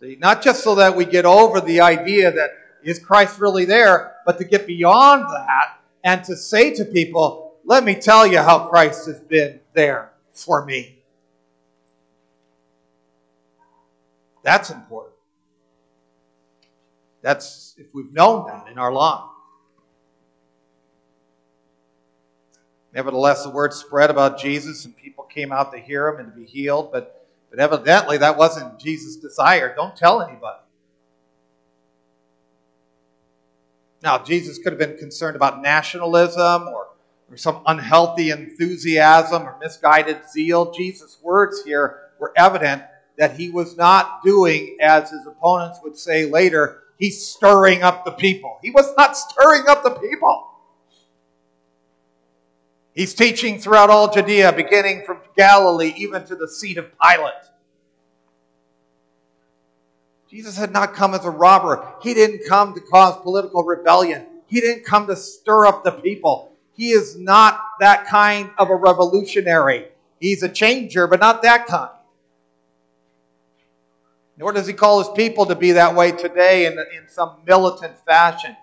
See, 0.00 0.16
not 0.20 0.42
just 0.42 0.62
so 0.62 0.74
that 0.74 0.94
we 0.94 1.04
get 1.04 1.24
over 1.24 1.60
the 1.60 1.80
idea 1.80 2.30
that 2.30 2.50
is 2.82 2.98
Christ 2.98 3.40
really 3.40 3.64
there, 3.64 4.16
but 4.26 4.38
to 4.38 4.44
get 4.44 4.66
beyond 4.66 5.24
that 5.30 5.80
and 6.04 6.22
to 6.24 6.36
say 6.36 6.74
to 6.74 6.84
people, 6.84 7.54
let 7.64 7.82
me 7.82 7.94
tell 7.94 8.26
you 8.26 8.38
how 8.38 8.68
Christ 8.68 9.06
has 9.06 9.18
been 9.20 9.60
there 9.72 10.12
for 10.32 10.64
me. 10.64 10.98
That's 14.42 14.70
important. 14.70 15.14
That's 17.22 17.74
if 17.76 17.86
we've 17.92 18.12
known 18.12 18.46
that 18.46 18.68
in 18.68 18.78
our 18.78 18.92
lives. 18.92 19.35
Nevertheless, 22.96 23.42
the 23.42 23.50
word 23.50 23.74
spread 23.74 24.08
about 24.08 24.38
Jesus, 24.38 24.86
and 24.86 24.96
people 24.96 25.24
came 25.24 25.52
out 25.52 25.70
to 25.72 25.78
hear 25.78 26.08
him 26.08 26.18
and 26.18 26.32
to 26.32 26.40
be 26.40 26.46
healed, 26.46 26.90
but, 26.90 27.28
but 27.50 27.58
evidently 27.58 28.16
that 28.16 28.38
wasn't 28.38 28.78
Jesus' 28.78 29.16
desire. 29.16 29.74
Don't 29.76 29.94
tell 29.94 30.22
anybody. 30.22 30.62
Now, 34.02 34.16
Jesus 34.16 34.56
could 34.56 34.72
have 34.72 34.78
been 34.78 34.96
concerned 34.96 35.36
about 35.36 35.60
nationalism 35.60 36.68
or, 36.68 36.88
or 37.30 37.36
some 37.36 37.60
unhealthy 37.66 38.30
enthusiasm 38.30 39.42
or 39.42 39.58
misguided 39.60 40.20
zeal. 40.30 40.72
Jesus' 40.72 41.18
words 41.22 41.62
here 41.66 41.98
were 42.18 42.32
evident 42.34 42.82
that 43.18 43.36
he 43.36 43.50
was 43.50 43.76
not 43.76 44.22
doing, 44.24 44.78
as 44.80 45.10
his 45.10 45.26
opponents 45.26 45.80
would 45.82 45.98
say 45.98 46.24
later, 46.24 46.84
he's 46.98 47.26
stirring 47.26 47.82
up 47.82 48.06
the 48.06 48.12
people. 48.12 48.58
He 48.62 48.70
was 48.70 48.90
not 48.96 49.18
stirring 49.18 49.64
up 49.68 49.82
the 49.82 49.90
people. 49.90 50.52
He's 52.96 53.12
teaching 53.12 53.58
throughout 53.58 53.90
all 53.90 54.10
Judea, 54.10 54.54
beginning 54.54 55.02
from 55.04 55.18
Galilee 55.36 55.92
even 55.98 56.24
to 56.24 56.34
the 56.34 56.48
seat 56.48 56.78
of 56.78 56.86
Pilate. 56.98 57.34
Jesus 60.30 60.56
had 60.56 60.72
not 60.72 60.94
come 60.94 61.12
as 61.12 61.26
a 61.26 61.30
robber. 61.30 61.86
He 62.02 62.14
didn't 62.14 62.48
come 62.48 62.72
to 62.72 62.80
cause 62.80 63.20
political 63.22 63.64
rebellion. 63.64 64.24
He 64.46 64.62
didn't 64.62 64.86
come 64.86 65.06
to 65.08 65.14
stir 65.14 65.66
up 65.66 65.84
the 65.84 65.92
people. 65.92 66.52
He 66.72 66.88
is 66.88 67.18
not 67.18 67.60
that 67.80 68.06
kind 68.06 68.50
of 68.56 68.70
a 68.70 68.74
revolutionary. 68.74 69.88
He's 70.18 70.42
a 70.42 70.48
changer, 70.48 71.06
but 71.06 71.20
not 71.20 71.42
that 71.42 71.66
kind. 71.66 71.90
Nor 74.38 74.52
does 74.52 74.66
he 74.66 74.72
call 74.72 75.00
his 75.00 75.10
people 75.14 75.44
to 75.46 75.54
be 75.54 75.72
that 75.72 75.94
way 75.94 76.12
today 76.12 76.64
in, 76.64 76.72
in 76.72 77.08
some 77.08 77.32
militant 77.46 77.98
fashion. 78.06 78.56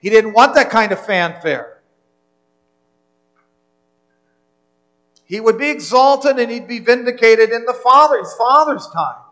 He 0.00 0.10
didn't 0.10 0.34
want 0.34 0.54
that 0.54 0.68
kind 0.68 0.92
of 0.92 1.04
fanfare. 1.04 1.77
He 5.28 5.40
would 5.40 5.58
be 5.58 5.68
exalted 5.68 6.38
and 6.38 6.50
he'd 6.50 6.66
be 6.66 6.78
vindicated 6.78 7.50
in 7.50 7.66
the 7.66 7.74
Father's 7.74 8.34
Father's 8.38 8.88
time, 8.88 9.22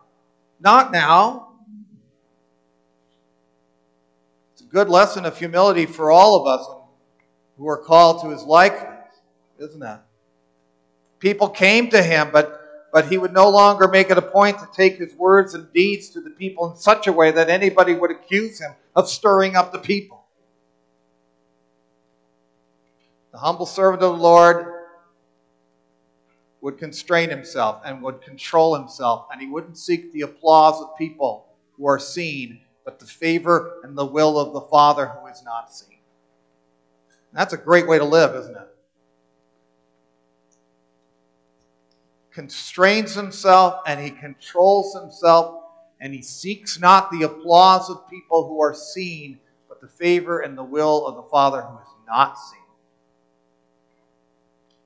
not 0.59 0.91
now. 0.91 1.53
It's 4.53 4.61
a 4.61 4.65
good 4.65 4.89
lesson 4.89 5.25
of 5.25 5.35
humility 5.35 5.87
for 5.87 6.11
all 6.11 6.39
of 6.39 6.59
us 6.59 6.67
who 7.57 7.67
are 7.67 7.79
called 7.79 8.21
to 8.21 8.29
his 8.29 8.43
likeness, 8.43 9.09
isn't 9.57 9.81
it? 9.81 9.99
People 11.17 11.49
came 11.49 11.89
to 11.89 12.01
him, 12.01 12.29
but 12.31 12.53
but 12.93 13.07
he 13.07 13.17
would 13.17 13.33
no 13.33 13.49
longer 13.49 13.87
make 13.87 14.09
it 14.09 14.17
a 14.17 14.21
point 14.21 14.59
to 14.59 14.67
take 14.73 14.97
his 14.97 15.13
words 15.15 15.55
and 15.55 15.71
deeds 15.73 16.09
to 16.11 16.21
the 16.21 16.29
people 16.29 16.71
in 16.71 16.77
such 16.77 17.07
a 17.07 17.11
way 17.11 17.31
that 17.31 17.49
anybody 17.49 17.93
would 17.93 18.11
accuse 18.11 18.59
him 18.59 18.71
of 18.95 19.09
stirring 19.09 19.55
up 19.55 19.71
the 19.71 19.79
people. 19.79 20.23
The 23.33 23.39
humble 23.39 23.65
servant 23.65 24.01
of 24.03 24.15
the 24.15 24.23
Lord 24.23 24.76
would 26.61 26.77
constrain 26.77 27.29
himself 27.29 27.81
and 27.85 28.01
would 28.01 28.21
control 28.21 28.75
himself, 28.75 29.27
and 29.31 29.41
he 29.41 29.47
wouldn't 29.47 29.77
seek 29.77 30.11
the 30.11 30.21
applause 30.21 30.81
of 30.81 30.97
people 30.97 31.45
who 31.73 31.87
are 31.87 31.99
seen, 31.99 32.61
but 32.83 32.99
the 32.99 33.05
favor 33.05 33.79
and 33.83 33.97
the 33.97 34.05
will 34.05 34.39
of 34.39 34.53
the 34.53 34.61
Father 34.61 35.05
who 35.05 35.27
is 35.27 35.43
not 35.43 35.73
seen. 35.73 35.99
That's 37.33 37.53
a 37.53 37.57
great 37.57 37.87
way 37.87 37.99
to 37.99 38.05
live, 38.05 38.35
isn't 38.35 38.55
it? 38.55 38.67
constrains 42.37 43.15
himself 43.15 43.81
and 43.87 43.99
he 43.99 44.11
controls 44.11 44.93
himself 44.93 45.63
and 45.99 46.13
he 46.13 46.21
seeks 46.21 46.79
not 46.79 47.09
the 47.09 47.23
applause 47.23 47.89
of 47.89 48.07
people 48.07 48.47
who 48.47 48.61
are 48.61 48.75
seen, 48.75 49.39
but 49.67 49.81
the 49.81 49.87
favor 49.87 50.41
and 50.41 50.55
the 50.55 50.63
will 50.63 51.07
of 51.07 51.15
the 51.15 51.23
Father 51.23 51.63
who 51.63 51.75
is 51.79 51.87
not 52.07 52.37
seen. 52.37 52.59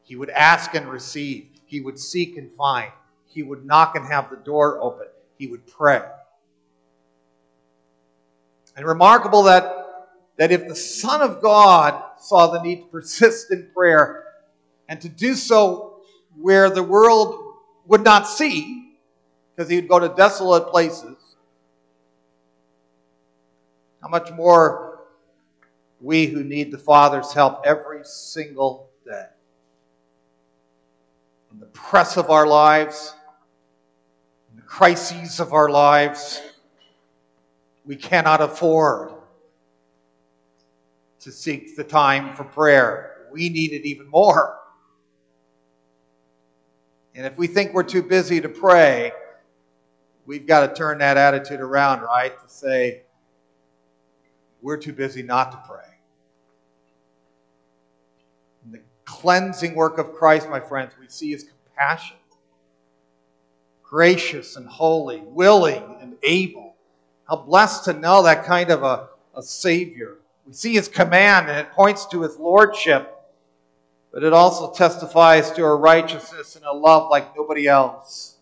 He 0.03 0.15
would 0.15 0.29
ask 0.29 0.73
and 0.75 0.88
receive, 0.88 1.49
he 1.71 1.79
would 1.79 1.97
seek 1.97 2.36
and 2.36 2.51
find, 2.57 2.91
he 3.27 3.43
would 3.43 3.65
knock 3.65 3.95
and 3.95 4.05
have 4.05 4.29
the 4.29 4.36
door 4.36 4.77
open, 4.81 5.07
he 5.38 5.47
would 5.47 5.65
pray. 5.65 6.01
And 8.75 8.86
remarkable 8.86 9.43
that, 9.43 10.10
that 10.36 10.51
if 10.51 10.67
the 10.67 10.75
Son 10.75 11.21
of 11.21 11.41
God 11.41 12.03
saw 12.19 12.47
the 12.47 12.62
need 12.62 12.81
to 12.81 12.88
persist 12.88 13.51
in 13.51 13.69
prayer 13.73 14.25
and 14.89 14.99
to 14.99 15.07
do 15.07 15.34
so 15.34 16.01
where 16.38 16.69
the 16.69 16.84
world 16.84 17.55
would 17.86 18.03
not 18.03 18.27
see, 18.27 18.97
because 19.55 19.69
he 19.69 19.77
would 19.77 19.88
go 19.88 19.99
to 19.99 20.10
desolate 20.10 20.67
places. 20.67 21.15
How 24.01 24.10
much 24.10 24.29
more 24.34 24.99
we 26.01 26.25
who 26.25 26.43
need 26.43 26.71
the 26.71 26.77
Father's 26.77 27.31
help 27.31 27.62
every 27.65 28.01
single 28.03 28.89
day. 29.05 29.27
In 31.51 31.59
the 31.59 31.65
press 31.67 32.17
of 32.17 32.29
our 32.29 32.47
lives, 32.47 33.13
in 34.49 34.55
the 34.55 34.61
crises 34.61 35.39
of 35.39 35.53
our 35.53 35.69
lives, 35.69 36.41
we 37.85 37.95
cannot 37.95 38.41
afford 38.41 39.11
to 41.19 41.31
seek 41.31 41.75
the 41.75 41.83
time 41.83 42.35
for 42.35 42.43
prayer. 42.43 43.27
We 43.31 43.49
need 43.49 43.73
it 43.73 43.85
even 43.85 44.07
more. 44.07 44.57
And 47.13 47.25
if 47.25 47.37
we 47.37 47.47
think 47.47 47.73
we're 47.73 47.83
too 47.83 48.03
busy 48.03 48.39
to 48.39 48.49
pray, 48.49 49.11
we've 50.25 50.47
got 50.47 50.67
to 50.67 50.73
turn 50.73 50.99
that 50.99 51.17
attitude 51.17 51.59
around, 51.59 52.01
right? 52.01 52.31
To 52.41 52.49
say, 52.49 53.01
we're 54.61 54.77
too 54.77 54.93
busy 54.93 55.21
not 55.21 55.51
to 55.51 55.57
pray. 55.67 55.90
Cleansing 59.12 59.76
work 59.76 59.97
of 59.97 60.13
Christ, 60.13 60.50
my 60.50 60.60
friends, 60.60 60.93
we 61.00 61.08
see 61.08 61.32
his 61.32 61.43
compassion. 61.43 62.17
Gracious 63.84 64.56
and 64.56 64.67
holy, 64.67 65.19
willing 65.19 65.97
and 66.02 66.15
able. 66.24 66.76
How 67.28 67.36
blessed 67.38 67.86
to 67.86 67.93
know 67.93 68.24
that 68.24 68.45
kind 68.45 68.69
of 68.69 68.84
a, 68.84 69.10
a 69.36 69.43
Savior. 69.43 70.17
We 70.47 70.54
see 70.54 70.74
his 70.74 70.88
command, 70.88 71.50
and 71.50 71.60
it 71.60 71.71
points 71.71 72.06
to 72.08 72.21
his 72.21 72.38
lordship 72.38 73.21
but 74.12 74.24
it 74.24 74.34
also 74.34 74.71
testifies 74.71 75.52
to 75.52 75.63
a 75.63 75.76
righteousness 75.76 76.56
and 76.56 76.65
a 76.65 76.74
love 76.74 77.10
like 77.10 77.36
nobody 77.36 77.67
else, 77.67 78.36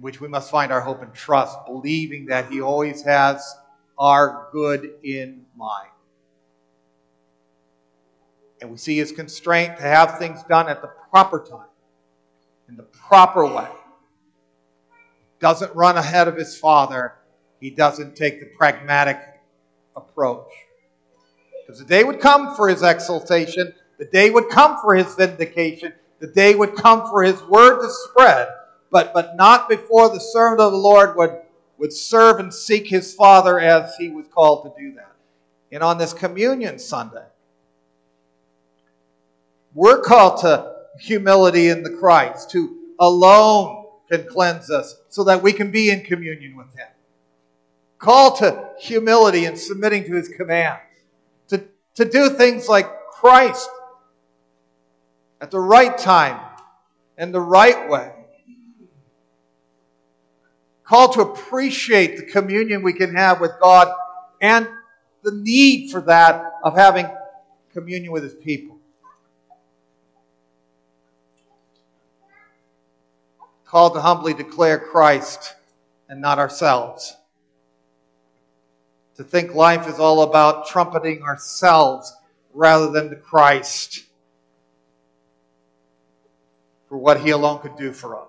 which 0.00 0.20
we 0.20 0.26
must 0.26 0.50
find 0.50 0.72
our 0.72 0.80
hope 0.80 1.02
and 1.02 1.14
trust, 1.14 1.56
believing 1.66 2.26
that 2.26 2.50
He 2.50 2.60
always 2.60 3.02
has 3.02 3.54
our 3.96 4.48
good 4.52 4.94
in 5.04 5.46
mind. 5.56 5.90
And 8.64 8.72
we 8.72 8.78
see 8.78 8.96
His 8.96 9.12
constraint 9.12 9.76
to 9.76 9.82
have 9.82 10.18
things 10.18 10.42
done 10.48 10.68
at 10.68 10.82
the 10.82 10.88
proper 11.10 11.38
time, 11.38 11.68
in 12.68 12.76
the 12.76 12.82
proper 12.82 13.46
way. 13.46 13.68
Doesn't 15.38 15.74
run 15.76 15.96
ahead 15.96 16.26
of 16.26 16.36
His 16.36 16.56
Father, 16.56 17.14
He 17.60 17.70
doesn't 17.70 18.16
take 18.16 18.40
the 18.40 18.46
pragmatic 18.56 19.20
approach. 19.94 20.48
Because 21.60 21.78
the 21.78 21.84
day 21.84 22.02
would 22.02 22.20
come 22.20 22.56
for 22.56 22.68
His 22.68 22.82
exaltation 22.82 23.72
the 23.98 24.04
day 24.06 24.30
would 24.30 24.48
come 24.48 24.78
for 24.80 24.94
his 24.94 25.14
vindication. 25.14 25.92
The 26.18 26.26
day 26.26 26.54
would 26.54 26.74
come 26.74 27.08
for 27.08 27.22
his 27.22 27.40
word 27.42 27.80
to 27.80 27.90
spread, 27.90 28.48
but, 28.90 29.12
but 29.14 29.36
not 29.36 29.68
before 29.68 30.08
the 30.08 30.20
servant 30.20 30.60
of 30.60 30.72
the 30.72 30.78
Lord 30.78 31.16
would, 31.16 31.40
would 31.78 31.92
serve 31.92 32.40
and 32.40 32.52
seek 32.52 32.86
his 32.86 33.14
Father 33.14 33.60
as 33.60 33.94
he 33.96 34.10
was 34.10 34.26
called 34.28 34.64
to 34.64 34.80
do 34.80 34.94
that. 34.94 35.12
And 35.70 35.82
on 35.82 35.98
this 35.98 36.12
communion 36.12 36.78
Sunday, 36.78 37.24
we're 39.74 40.00
called 40.00 40.40
to 40.40 40.72
humility 41.00 41.68
in 41.68 41.82
the 41.82 41.90
Christ, 41.90 42.52
who 42.52 42.94
alone 42.98 43.86
can 44.10 44.26
cleanse 44.26 44.70
us 44.70 44.96
so 45.08 45.24
that 45.24 45.42
we 45.42 45.52
can 45.52 45.70
be 45.70 45.90
in 45.90 46.02
communion 46.02 46.56
with 46.56 46.72
him. 46.74 46.86
Called 47.98 48.38
to 48.38 48.70
humility 48.78 49.46
and 49.46 49.58
submitting 49.58 50.04
to 50.04 50.14
his 50.14 50.28
commands, 50.28 50.80
to, 51.48 51.64
to 51.94 52.04
do 52.04 52.30
things 52.30 52.68
like 52.68 52.88
Christ 53.10 53.68
at 55.40 55.50
the 55.50 55.60
right 55.60 55.96
time 55.96 56.40
and 57.16 57.34
the 57.34 57.40
right 57.40 57.88
way. 57.88 58.12
Called 60.84 61.14
to 61.14 61.22
appreciate 61.22 62.18
the 62.18 62.26
communion 62.26 62.82
we 62.82 62.92
can 62.92 63.14
have 63.14 63.40
with 63.40 63.52
God 63.60 63.92
and 64.40 64.68
the 65.22 65.32
need 65.32 65.90
for 65.90 66.02
that 66.02 66.44
of 66.62 66.76
having 66.76 67.08
communion 67.72 68.12
with 68.12 68.22
His 68.22 68.34
people. 68.34 68.73
Called 73.74 73.94
to 73.94 74.00
humbly 74.00 74.34
declare 74.34 74.78
Christ 74.78 75.52
and 76.08 76.20
not 76.20 76.38
ourselves. 76.38 77.16
To 79.16 79.24
think 79.24 79.52
life 79.52 79.88
is 79.88 79.98
all 79.98 80.22
about 80.22 80.68
trumpeting 80.68 81.24
ourselves 81.24 82.14
rather 82.52 82.92
than 82.92 83.10
the 83.10 83.16
Christ 83.16 84.04
for 86.88 86.96
what 86.98 87.20
He 87.20 87.30
alone 87.30 87.58
could 87.62 87.76
do 87.76 87.92
for 87.92 88.16
us. 88.16 88.28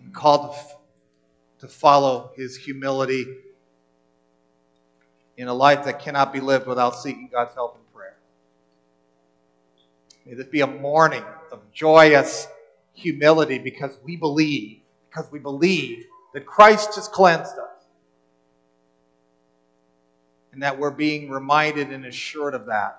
And 0.00 0.14
called 0.14 0.54
to, 0.54 1.66
to 1.66 1.68
follow 1.68 2.30
His 2.36 2.56
humility 2.56 3.26
in 5.36 5.48
a 5.48 5.54
life 5.54 5.86
that 5.86 5.98
cannot 5.98 6.32
be 6.32 6.38
lived 6.38 6.68
without 6.68 6.94
seeking 6.94 7.28
God's 7.32 7.54
help. 7.54 7.80
May 10.26 10.34
this 10.34 10.48
be 10.48 10.60
a 10.60 10.66
morning 10.66 11.22
of 11.52 11.60
joyous 11.72 12.48
humility 12.94 13.58
because 13.58 13.96
we 14.02 14.16
believe, 14.16 14.80
because 15.08 15.30
we 15.30 15.38
believe 15.38 16.04
that 16.34 16.44
Christ 16.44 16.96
has 16.96 17.06
cleansed 17.06 17.52
us. 17.52 17.84
And 20.52 20.62
that 20.62 20.78
we're 20.78 20.90
being 20.90 21.30
reminded 21.30 21.92
and 21.92 22.06
assured 22.06 22.54
of 22.54 22.66
that 22.66 22.98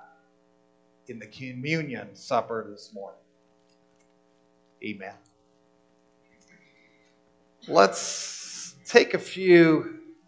in 1.08 1.20
the 1.20 1.28
communion 1.28 2.16
supper 2.16 2.66
this 2.70 2.92
morning. 2.94 3.20
Amen. 4.84 5.16
Let's 7.68 8.76
take 8.86 9.16
a 9.16 9.20
few 9.20 9.97